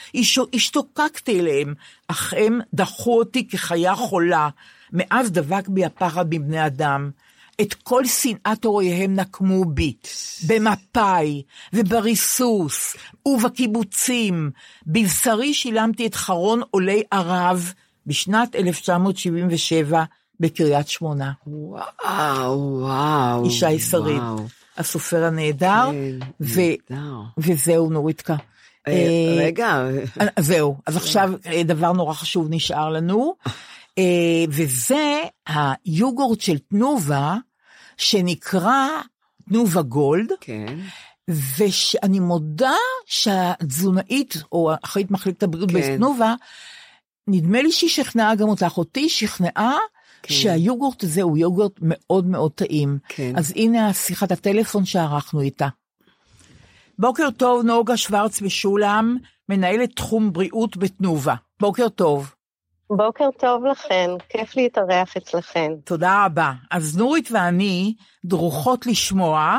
[0.54, 1.74] השתוקקתי אליהם,
[2.08, 4.48] אך הם דחו אותי כחיה חולה.
[4.92, 7.10] מאז דבק בי הפחד מבני אדם.
[7.62, 9.94] את כל שנאת הוריהם נקמו בי,
[10.46, 11.42] במפא"י
[11.72, 12.96] ובריסוס
[13.28, 14.50] ובקיבוצים.
[14.86, 17.72] בבשרי שילמתי את חרון עולי ערב
[18.06, 20.04] בשנת 1977
[20.40, 21.32] בקריית שמונה.
[21.46, 23.46] וואו, וואו.
[23.46, 24.46] ישי שריד, וואו.
[24.78, 27.14] הסופר הנהדר, כן, ו- נהדר.
[27.38, 28.36] וזהו נוריתקה.
[28.88, 29.88] אה, אה, רגע,
[30.36, 33.34] אז זהו, אז עכשיו אה, דבר נורא חשוב נשאר לנו,
[33.98, 37.36] אה, וזה היוגורט של תנובה,
[38.00, 38.86] שנקרא
[39.48, 40.78] תנובה גולד, כן,
[41.58, 42.74] ושאני מודה
[43.06, 45.94] שהתזונאית, או אחראית מחלקת הבריאות כן.
[45.94, 46.34] בתנובה,
[47.28, 49.76] נדמה לי שהיא שכנעה גם אותך, אותי שכנעה
[50.22, 50.34] כן.
[50.34, 52.98] שהיוגורט הזה הוא יוגורט מאוד מאוד טעים.
[53.08, 53.32] כן.
[53.36, 55.68] אז הנה שיחת הטלפון שערכנו איתה.
[56.98, 59.16] בוקר טוב, נוגה שוורץ משולם,
[59.48, 61.34] מנהלת תחום בריאות בתנובה.
[61.60, 62.34] בוקר טוב.
[62.90, 65.72] בוקר טוב לכן, כיף להתארח אצלכן.
[65.84, 66.52] תודה רבה.
[66.70, 69.58] אז נורית ואני דרוכות לשמוע.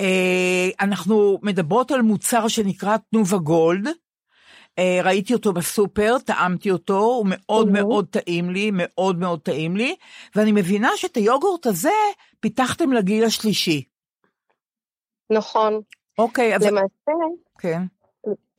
[0.00, 3.88] אה, אנחנו מדברות על מוצר שנקרא תנובה גולד.
[4.78, 7.70] אה, ראיתי אותו בסופר, טעמתי אותו, הוא מאוד.
[7.70, 9.96] מאוד טעים לי, מאוד מאוד טעים לי,
[10.36, 11.90] ואני מבינה שאת היוגורט הזה
[12.40, 13.84] פיתחתם לגיל השלישי.
[15.30, 15.80] נכון.
[16.18, 16.62] אוקיי, אז...
[16.62, 17.12] למעשה,
[17.58, 17.82] כן.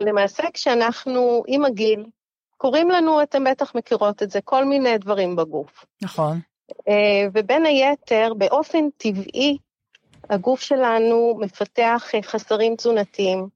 [0.01, 2.05] למעשה כשאנחנו עם הגיל,
[2.57, 5.85] קוראים לנו, אתם בטח מכירות את זה, כל מיני דברים בגוף.
[6.01, 6.39] נכון.
[6.87, 9.57] אה, ובין היתר, באופן טבעי,
[10.29, 13.47] הגוף שלנו מפתח אה, חסרים תזונתיים.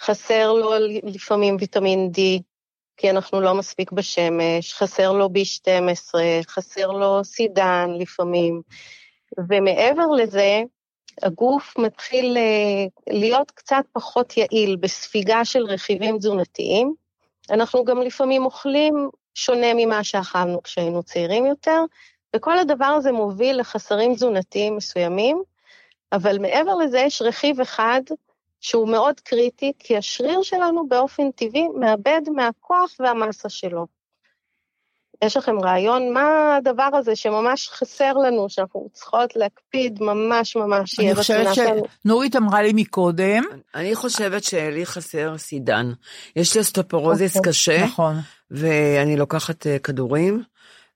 [0.00, 2.42] חסר לו לפעמים ויטמין D,
[2.96, 6.14] כי אנחנו לא מספיק בשמש, חסר לו B12,
[6.46, 8.62] חסר לו סידן לפעמים,
[9.48, 10.62] ומעבר לזה,
[11.22, 16.94] הגוף מתחיל אה, להיות קצת פחות יעיל בספיגה של רכיבים תזונתיים.
[17.50, 21.84] אנחנו גם לפעמים אוכלים שונה ממה שאכלנו כשהיינו צעירים יותר,
[22.36, 25.42] וכל הדבר הזה מוביל לחסרים תזונתיים מסוימים,
[26.12, 28.00] אבל מעבר לזה יש רכיב אחד
[28.60, 33.86] שהוא מאוד קריטי, כי השריר שלנו באופן טבעי מאבד מהכוח והמסה שלו.
[35.24, 41.14] יש לכם רעיון מה הדבר הזה שממש חסר לנו, שאנחנו צריכות להקפיד ממש ממש אני
[41.14, 43.42] חושבת שנורית אמרה לי מקודם.
[43.74, 45.92] אני חושבת שלי חסר סידן.
[46.36, 48.16] יש לי אסטופורוזיס אוקיי, קשה, נכון.
[48.50, 50.42] ואני לוקחת אה, כדורים,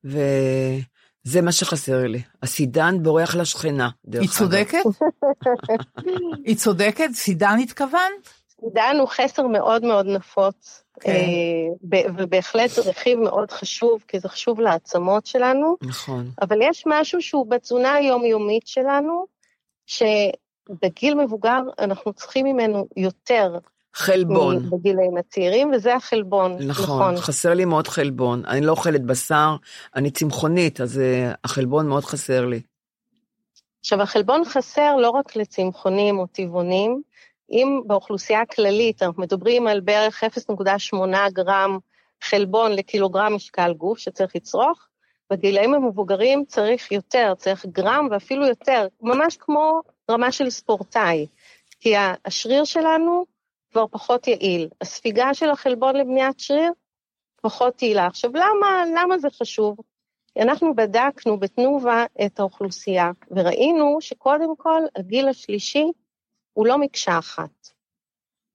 [0.04, 2.22] וזה מה שחסר לי.
[2.42, 4.22] הסידן בורח לשכנה, דרך אגב.
[4.22, 4.82] היא צודקת?
[6.44, 7.10] היא צודקת?
[7.12, 8.28] סידן התכוונת?
[8.60, 10.82] סידן הוא חסר מאוד מאוד נפוץ.
[11.00, 11.10] כן.
[11.10, 15.76] אה, ובהחלט רכיב מאוד חשוב, כי זה חשוב לעצמות שלנו.
[15.82, 16.30] נכון.
[16.42, 19.26] אבל יש משהו שהוא בתזונה היומיומית שלנו,
[19.86, 23.58] שבגיל מבוגר אנחנו צריכים ממנו יותר.
[23.94, 24.70] חלבון.
[24.70, 26.84] בגילאים הצעירים, וזה החלבון, נכון.
[26.84, 28.44] נכון, חסר לי מאוד חלבון.
[28.46, 29.56] אני לא אוכלת בשר,
[29.96, 32.60] אני צמחונית, אז uh, החלבון מאוד חסר לי.
[33.80, 37.02] עכשיו, החלבון חסר לא רק לצמחונים או טבעונים,
[37.50, 40.96] אם באוכלוסייה הכללית אנחנו מדברים על בערך 0.8
[41.32, 41.78] גרם
[42.22, 44.88] חלבון לקילוגרם משקל גוף שצריך לצרוך,
[45.30, 49.80] בגילאים המבוגרים צריך יותר, צריך גרם ואפילו יותר, ממש כמו
[50.10, 51.26] רמה של ספורטאי,
[51.80, 51.94] כי
[52.24, 53.26] השריר שלנו
[53.70, 54.68] כבר פחות יעיל.
[54.80, 56.72] הספיגה של החלבון לבניית שריר
[57.42, 58.06] פחות יעילה.
[58.06, 59.76] עכשיו, למה, למה זה חשוב?
[60.38, 65.84] אנחנו בדקנו בתנובה את האוכלוסייה, וראינו שקודם כל הגיל השלישי
[66.58, 67.68] הוא לא מקשה אחת.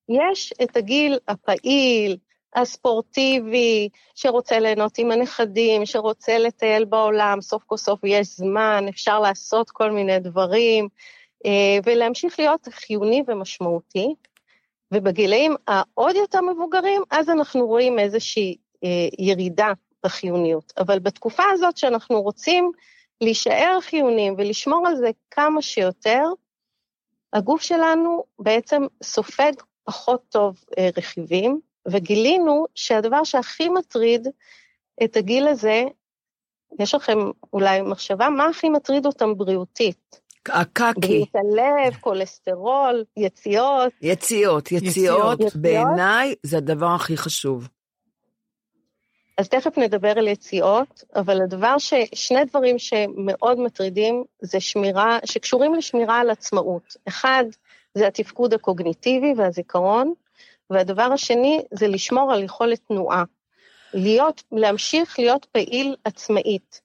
[0.10, 2.18] יש את הגיל הפעיל,
[2.56, 9.70] הספורטיבי, שרוצה ליהנות עם הנכדים, שרוצה לטייל בעולם, סוף כל סוף יש זמן, אפשר לעשות
[9.70, 10.88] כל מיני דברים,
[11.46, 14.16] אה, ולהמשיך להיות חיוני ומשמעותי.
[14.94, 19.72] ובגילאים העוד יותר מבוגרים, אז אנחנו רואים איזושהי אה, ירידה
[20.06, 20.74] בחיוניות.
[20.78, 22.72] אבל בתקופה הזאת שאנחנו רוצים
[23.22, 26.24] להישאר חיוניים ולשמור על זה כמה שיותר,
[27.34, 29.52] הגוף שלנו בעצם סופג
[29.84, 34.28] פחות טוב אה, רכיבים, וגילינו שהדבר שהכי מטריד
[35.04, 35.84] את הגיל הזה,
[36.80, 37.18] יש לכם
[37.54, 40.22] אולי מחשבה, מה הכי מטריד אותם בריאותית?
[40.50, 41.00] הקקי.
[41.00, 43.94] בריאות הלב, כולסטרול, יציאות.
[44.02, 45.56] יציאות, יציאות, יציאות.
[45.56, 47.68] בעיניי זה הדבר הכי חשוב.
[49.38, 51.94] אז תכף נדבר על יציאות, אבל הדבר ש...
[52.14, 56.96] שני דברים שמאוד מטרידים זה שמירה, שקשורים לשמירה על עצמאות.
[57.08, 57.44] אחד,
[57.94, 60.14] זה התפקוד הקוגניטיבי והזיכרון,
[60.70, 63.24] והדבר השני זה לשמור על יכולת תנועה.
[63.94, 66.82] להיות, להמשיך להיות פעיל עצמאית.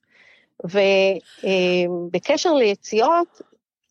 [0.65, 3.41] ובקשר ליציאות,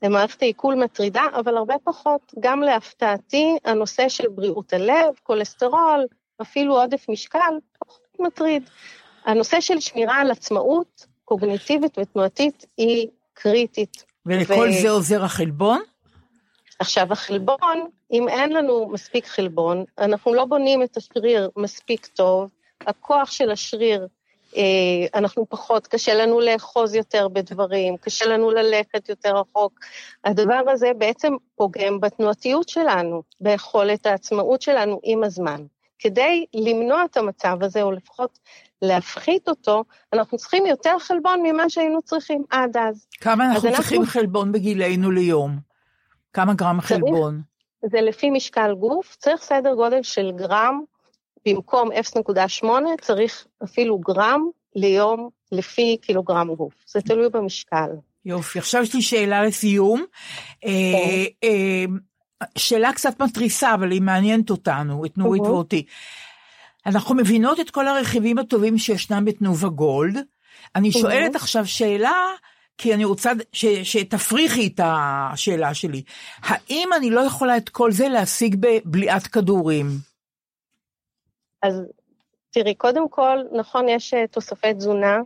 [0.03, 2.33] למערכת העיכול מטרידה, אבל הרבה פחות.
[2.39, 6.05] גם להפתעתי, הנושא של בריאות הלב, כולסטרול,
[6.41, 7.53] אפילו עודף משקל,
[8.19, 8.69] מטריד.
[9.25, 14.03] הנושא של שמירה על עצמאות קוגניטיבית ותנועתית היא קריטית.
[14.25, 14.81] ולכל ו...
[14.81, 15.81] זה עוזר החלבון?
[16.79, 22.49] עכשיו, החלבון, אם אין לנו מספיק חלבון, אנחנו לא בונים את השריר מספיק טוב,
[22.81, 24.07] הכוח של השריר,
[24.57, 24.63] אה,
[25.13, 29.79] אנחנו פחות, קשה לנו לאחוז יותר בדברים, קשה לנו ללכת יותר רחוק.
[30.25, 35.65] הדבר הזה בעצם פוגם בתנועתיות שלנו, ביכולת העצמאות שלנו עם הזמן.
[35.99, 38.39] כדי למנוע את המצב הזה, או לפחות
[38.81, 39.83] להפחית אותו,
[40.13, 43.07] אנחנו צריכים יותר חלבון ממה שהיינו צריכים עד אז.
[43.21, 44.13] כמה אנחנו צריכים אנחנו...
[44.13, 45.57] חלבון בגילנו ליום?
[46.33, 47.41] כמה גרם צריך, חלבון?
[47.85, 50.81] זה לפי משקל גוף, צריך סדר גודל של גרם,
[51.47, 52.65] במקום 0.8
[53.01, 54.41] צריך אפילו גרם
[54.75, 56.73] ליום לפי קילוגרם גוף.
[56.87, 57.89] זה תלוי במשקל.
[58.25, 60.05] יופי, עכשיו יש לי שאלה לסיום.
[60.65, 61.47] אה, כן.
[61.47, 61.85] אה,
[62.57, 65.47] שאלה קצת מתריסה, אבל היא מעניינת אותנו, את נורית uh-huh.
[65.47, 65.85] ואותי.
[66.85, 70.17] אנחנו מבינות את כל הרכיבים הטובים שישנם בתנובה גולד.
[70.75, 70.99] אני uh-huh.
[70.99, 72.21] שואלת עכשיו שאלה,
[72.77, 76.03] כי אני רוצה ש, שתפריכי את השאלה שלי.
[76.41, 79.85] האם אני לא יכולה את כל זה להשיג בבליעת כדורים?
[81.63, 81.81] אז
[82.51, 85.17] תראי, קודם כל, נכון, יש אה, תוספי תזונה,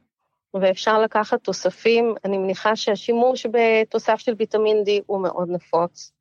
[0.53, 2.16] ואפשר לקחת תוספים.
[2.26, 6.12] אני מניחה שהשימוש בתוסף של ויטמין D הוא מאוד נפוץ.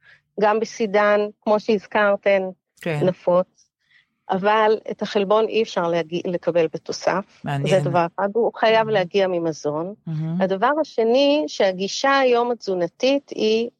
[0.40, 2.42] גם בסידן, כמו שהזכרתן,
[2.80, 2.98] כן.
[3.02, 3.70] נפוץ,
[4.30, 7.40] אבל את החלבון אי אפשר להגיע, לקבל בתוסף.
[7.44, 7.82] מעניין.
[7.82, 8.92] זה דבר אחד, הוא חייב mm-hmm.
[8.92, 9.94] להגיע ממזון.
[10.08, 10.12] Mm-hmm.
[10.44, 13.70] הדבר השני, שהגישה היום התזונתית היא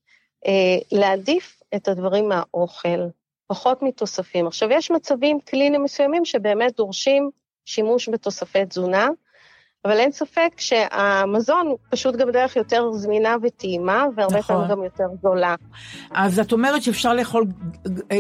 [0.46, 3.08] אה, להעדיף את הדברים מהאוכל.
[3.46, 4.46] פחות מתוספים.
[4.46, 7.30] עכשיו, יש מצבים קליניים מסוימים שבאמת דורשים
[7.64, 9.08] שימוש בתוספי תזונה,
[9.85, 14.57] אבל אין ספק שהמזון פשוט גם דרך יותר זמינה וטעימה, והרבה נכון.
[14.57, 15.55] פעמים גם יותר זולה.
[16.14, 17.45] אז את אומרת שאפשר לאכול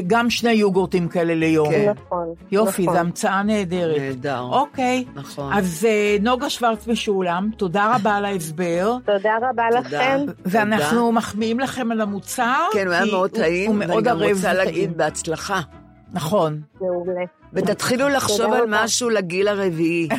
[0.06, 1.70] גם שני יוגורטים כאלה ליום.
[1.70, 1.92] כן.
[2.06, 2.34] נכון.
[2.52, 2.94] יופי, נכון.
[2.94, 3.98] זו המצאה נהדרת.
[4.00, 4.40] נהדר.
[4.40, 5.04] אוקיי.
[5.14, 5.52] נכון.
[5.52, 8.96] אז אה, נוגה שוורץ משולם, תודה רבה על ההסבר.
[9.04, 9.80] תודה רבה תודה.
[9.80, 10.24] לכם.
[10.46, 12.66] ואנחנו מחמיאים לכם על המוצר.
[12.72, 14.52] כן, הוא היה מאוד טעים, הוא ואני מאוד גם רוצה.
[14.52, 15.60] להגיד בהצלחה.
[16.12, 16.60] נכון.
[16.80, 17.24] מעולה.
[17.52, 18.64] ותתחילו לחשוב על.
[18.68, 20.08] משהו לגיל הרביעי.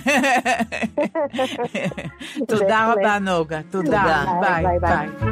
[2.47, 2.93] תודה.
[2.93, 3.61] רבה, נוגה.
[3.69, 3.85] תודה.
[3.89, 4.25] תודה.
[4.41, 4.63] ביי.
[4.63, 5.07] ביי, ביי.
[5.07, 5.31] ביי.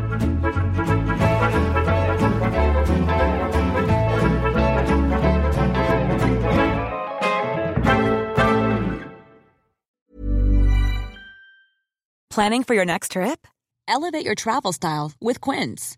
[12.39, 13.47] Planning for your next trip?
[13.87, 15.97] Elevate your travel style with Quince.